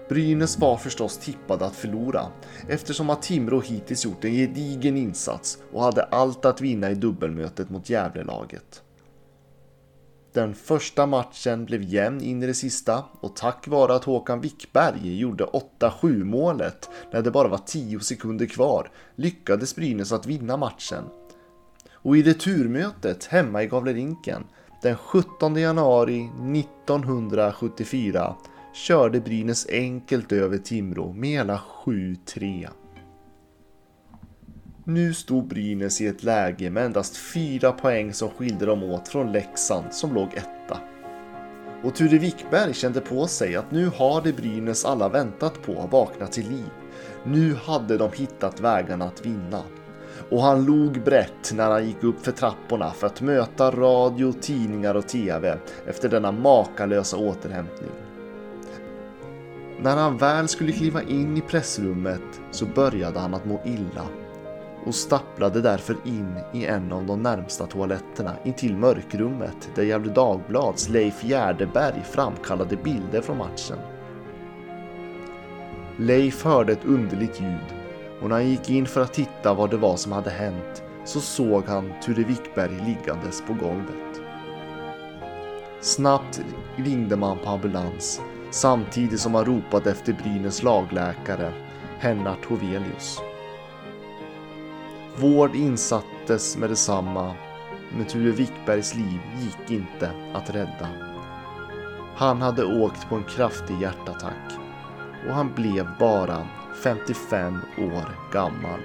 Brynäs 0.09 0.59
var 0.59 0.77
förstås 0.77 1.19
tippade 1.19 1.67
att 1.67 1.77
förlora 1.77 2.27
eftersom 2.69 3.11
att 3.11 3.23
Timrå 3.23 3.61
hittills 3.61 4.05
gjort 4.05 4.25
en 4.25 4.33
gedigen 4.33 4.97
insats 4.97 5.59
och 5.73 5.83
hade 5.83 6.03
allt 6.03 6.45
att 6.45 6.61
vinna 6.61 6.91
i 6.91 6.95
dubbelmötet 6.95 7.71
mot 7.71 7.91
Gävlelaget. 7.91 8.83
Den 10.33 10.55
första 10.55 11.07
matchen 11.07 11.65
blev 11.65 11.83
jämn 11.83 12.21
in 12.21 12.43
i 12.43 12.47
det 12.47 12.55
sista 12.55 13.05
och 13.21 13.37
tack 13.37 13.69
vare 13.69 13.95
att 13.95 14.05
Håkan 14.05 14.41
Wickberg 14.41 15.19
gjorde 15.19 15.45
8-7 15.45 16.25
målet 16.25 16.91
när 17.13 17.23
det 17.23 17.31
bara 17.31 17.49
var 17.49 17.61
10 17.67 18.01
sekunder 18.01 18.47
kvar 18.47 18.91
lyckades 19.17 19.77
Brynäs 19.77 20.13
att 20.13 20.27
vinna 20.27 20.57
matchen. 20.57 21.05
Och 22.03 22.17
i 22.17 22.23
returmötet 22.23 23.25
hemma 23.25 23.63
i 23.63 23.67
Gavlerinken 23.67 24.45
den 24.83 24.97
17 24.97 25.57
januari 25.57 26.31
1974 26.61 28.35
körde 28.73 29.21
Brynäs 29.21 29.67
enkelt 29.71 30.33
över 30.33 30.59
Timrå 30.59 31.13
med 31.13 31.31
hela 31.31 31.61
7-3. 31.85 32.69
Nu 34.85 35.15
stod 35.15 35.47
Brynäs 35.47 36.01
i 36.01 36.07
ett 36.07 36.23
läge 36.23 36.71
med 36.71 36.85
endast 36.85 37.17
fyra 37.17 37.73
poäng 37.73 38.13
som 38.13 38.31
skilde 38.31 38.67
dem 38.67 38.83
åt 38.83 39.09
från 39.09 39.33
Leksand 39.33 39.95
som 39.95 40.15
låg 40.15 40.29
etta. 40.35 40.79
Och 41.85 41.95
Ture 41.95 42.19
Wickberg 42.19 42.75
kände 42.75 43.01
på 43.01 43.27
sig 43.27 43.57
att 43.57 43.71
nu 43.71 43.87
har 43.87 44.23
det 44.23 44.33
Brynäs 44.33 44.85
alla 44.85 45.09
väntat 45.09 45.63
på 45.63 45.89
vaknat 45.91 46.33
till 46.33 46.49
liv. 46.49 46.71
Nu 47.25 47.55
hade 47.55 47.99
de 47.99 48.11
hittat 48.13 48.61
vägarna 48.61 49.05
att 49.05 49.27
vinna. 49.27 49.63
Och 50.31 50.43
han 50.43 50.65
log 50.65 51.03
brett 51.05 51.53
när 51.55 51.71
han 51.71 51.87
gick 51.87 52.05
upp 52.05 52.25
för 52.25 52.33
trapporna 52.33 52.91
för 52.91 53.07
att 53.07 53.21
möta 53.21 53.71
radio, 53.71 54.33
tidningar 54.33 54.95
och 54.95 55.09
TV 55.09 55.59
efter 55.87 56.09
denna 56.09 56.33
makalösa 56.33 57.17
återhämtning. 57.17 57.91
När 59.83 59.97
han 59.97 60.17
väl 60.17 60.49
skulle 60.49 60.73
kliva 60.73 61.03
in 61.03 61.37
i 61.37 61.41
pressrummet 61.41 62.41
så 62.51 62.67
började 62.67 63.19
han 63.19 63.35
att 63.35 63.45
må 63.45 63.61
illa 63.65 64.07
och 64.87 64.95
stapplade 64.95 65.61
därför 65.61 65.97
in 66.05 66.35
i 66.53 66.67
en 66.67 66.93
av 66.93 67.07
de 67.07 67.23
närmsta 67.23 67.67
toaletterna 67.67 68.33
intill 68.45 68.77
mörkrummet 68.77 69.71
där 69.75 69.83
Gefle 69.83 70.13
Dagblads 70.13 70.89
Leif 70.89 71.23
Gärdeberg 71.23 72.03
framkallade 72.11 72.77
bilder 72.77 73.21
från 73.21 73.39
matchen. 73.39 73.79
Leif 75.97 76.45
hörde 76.45 76.73
ett 76.73 76.85
underligt 76.85 77.41
ljud 77.41 77.80
och 78.21 78.29
när 78.29 78.37
han 78.37 78.49
gick 78.49 78.71
in 78.71 78.87
för 78.87 79.01
att 79.01 79.13
titta 79.13 79.55
vad 79.55 79.71
det 79.71 79.77
var 79.77 79.97
som 79.97 80.13
hade 80.13 80.31
hänt 80.31 80.83
så 81.05 81.21
såg 81.21 81.65
han 81.65 81.93
Ture 82.03 82.25
Wickberg 82.25 82.81
liggandes 82.87 83.43
på 83.47 83.53
golvet. 83.53 84.21
Snabbt 85.81 86.41
ringde 86.77 87.17
man 87.17 87.39
på 87.39 87.51
ambulans 87.51 88.21
samtidigt 88.51 89.21
som 89.21 89.33
man 89.33 89.45
ropade 89.45 89.91
efter 89.91 90.13
Brynäs 90.13 90.63
lagläkare 90.63 91.53
Hennart 91.99 92.45
Hovelius. 92.45 93.21
Vård 95.17 95.55
insattes 95.55 96.57
med 96.57 96.71
detsamma, 96.71 97.35
men 97.97 98.07
Ture 98.07 98.31
Wickbergs 98.31 98.95
liv 98.95 99.21
gick 99.39 99.71
inte 99.71 100.11
att 100.35 100.51
rädda. 100.51 100.89
Han 102.17 102.43
hade 102.43 102.65
åkt 102.65 103.09
på 103.09 103.15
en 103.15 103.25
kraftig 103.25 103.81
hjärtattack 103.81 104.53
och 105.29 105.35
han 105.35 105.55
blev 105.55 105.89
bara 105.99 106.47
55 106.75 107.59
år 107.79 108.33
gammal. 108.33 108.81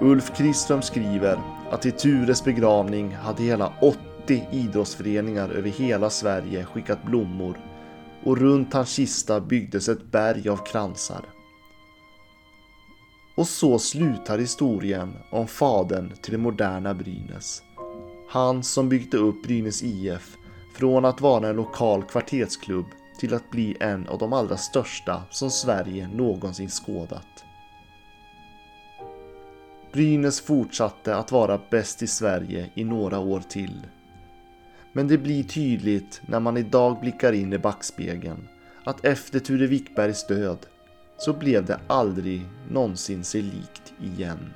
Ulf 0.00 0.36
Kriström 0.36 0.82
skriver 0.82 1.38
att 1.70 1.86
i 1.86 1.90
Tures 1.90 2.44
begravning 2.44 3.14
hade 3.14 3.42
hela 3.42 3.72
80 3.80 4.48
idrottsföreningar 4.52 5.48
över 5.48 5.70
hela 5.70 6.10
Sverige 6.10 6.64
skickat 6.64 7.02
blommor 7.02 7.58
och 8.24 8.38
runt 8.38 8.72
hans 8.72 8.90
kista 8.90 9.40
byggdes 9.40 9.88
ett 9.88 10.10
berg 10.10 10.48
av 10.48 10.56
kransar. 10.56 11.24
Och 13.36 13.48
så 13.48 13.78
slutar 13.78 14.38
historien 14.38 15.16
om 15.30 15.46
fadern 15.46 16.12
till 16.22 16.32
det 16.32 16.38
moderna 16.38 16.94
Brynäs. 16.94 17.62
Han 18.28 18.62
som 18.62 18.88
byggde 18.88 19.16
upp 19.16 19.42
Brynäs 19.42 19.82
IF 19.82 20.36
från 20.74 21.04
att 21.04 21.20
vara 21.20 21.48
en 21.48 21.56
lokal 21.56 22.02
kvartersklubb 22.02 22.86
till 23.20 23.34
att 23.34 23.50
bli 23.50 23.76
en 23.80 24.08
av 24.08 24.18
de 24.18 24.32
allra 24.32 24.56
största 24.56 25.22
som 25.30 25.50
Sverige 25.50 26.08
någonsin 26.08 26.68
skådat. 26.68 27.44
Brynäs 29.92 30.40
fortsatte 30.40 31.16
att 31.16 31.32
vara 31.32 31.60
bäst 31.70 32.02
i 32.02 32.06
Sverige 32.06 32.70
i 32.74 32.84
några 32.84 33.18
år 33.18 33.40
till. 33.40 33.80
Men 34.92 35.08
det 35.08 35.18
blir 35.18 35.42
tydligt 35.42 36.20
när 36.26 36.40
man 36.40 36.56
idag 36.56 37.00
blickar 37.00 37.32
in 37.32 37.52
i 37.52 37.58
backspegeln 37.58 38.48
att 38.84 39.04
efter 39.04 39.38
Ture 39.38 39.66
Wickbergs 39.66 40.26
död 40.26 40.58
så 41.18 41.32
blev 41.32 41.64
det 41.64 41.80
aldrig 41.86 42.46
någonsin 42.70 43.24
sig 43.24 43.42
likt 43.42 43.92
igen. 44.02 44.52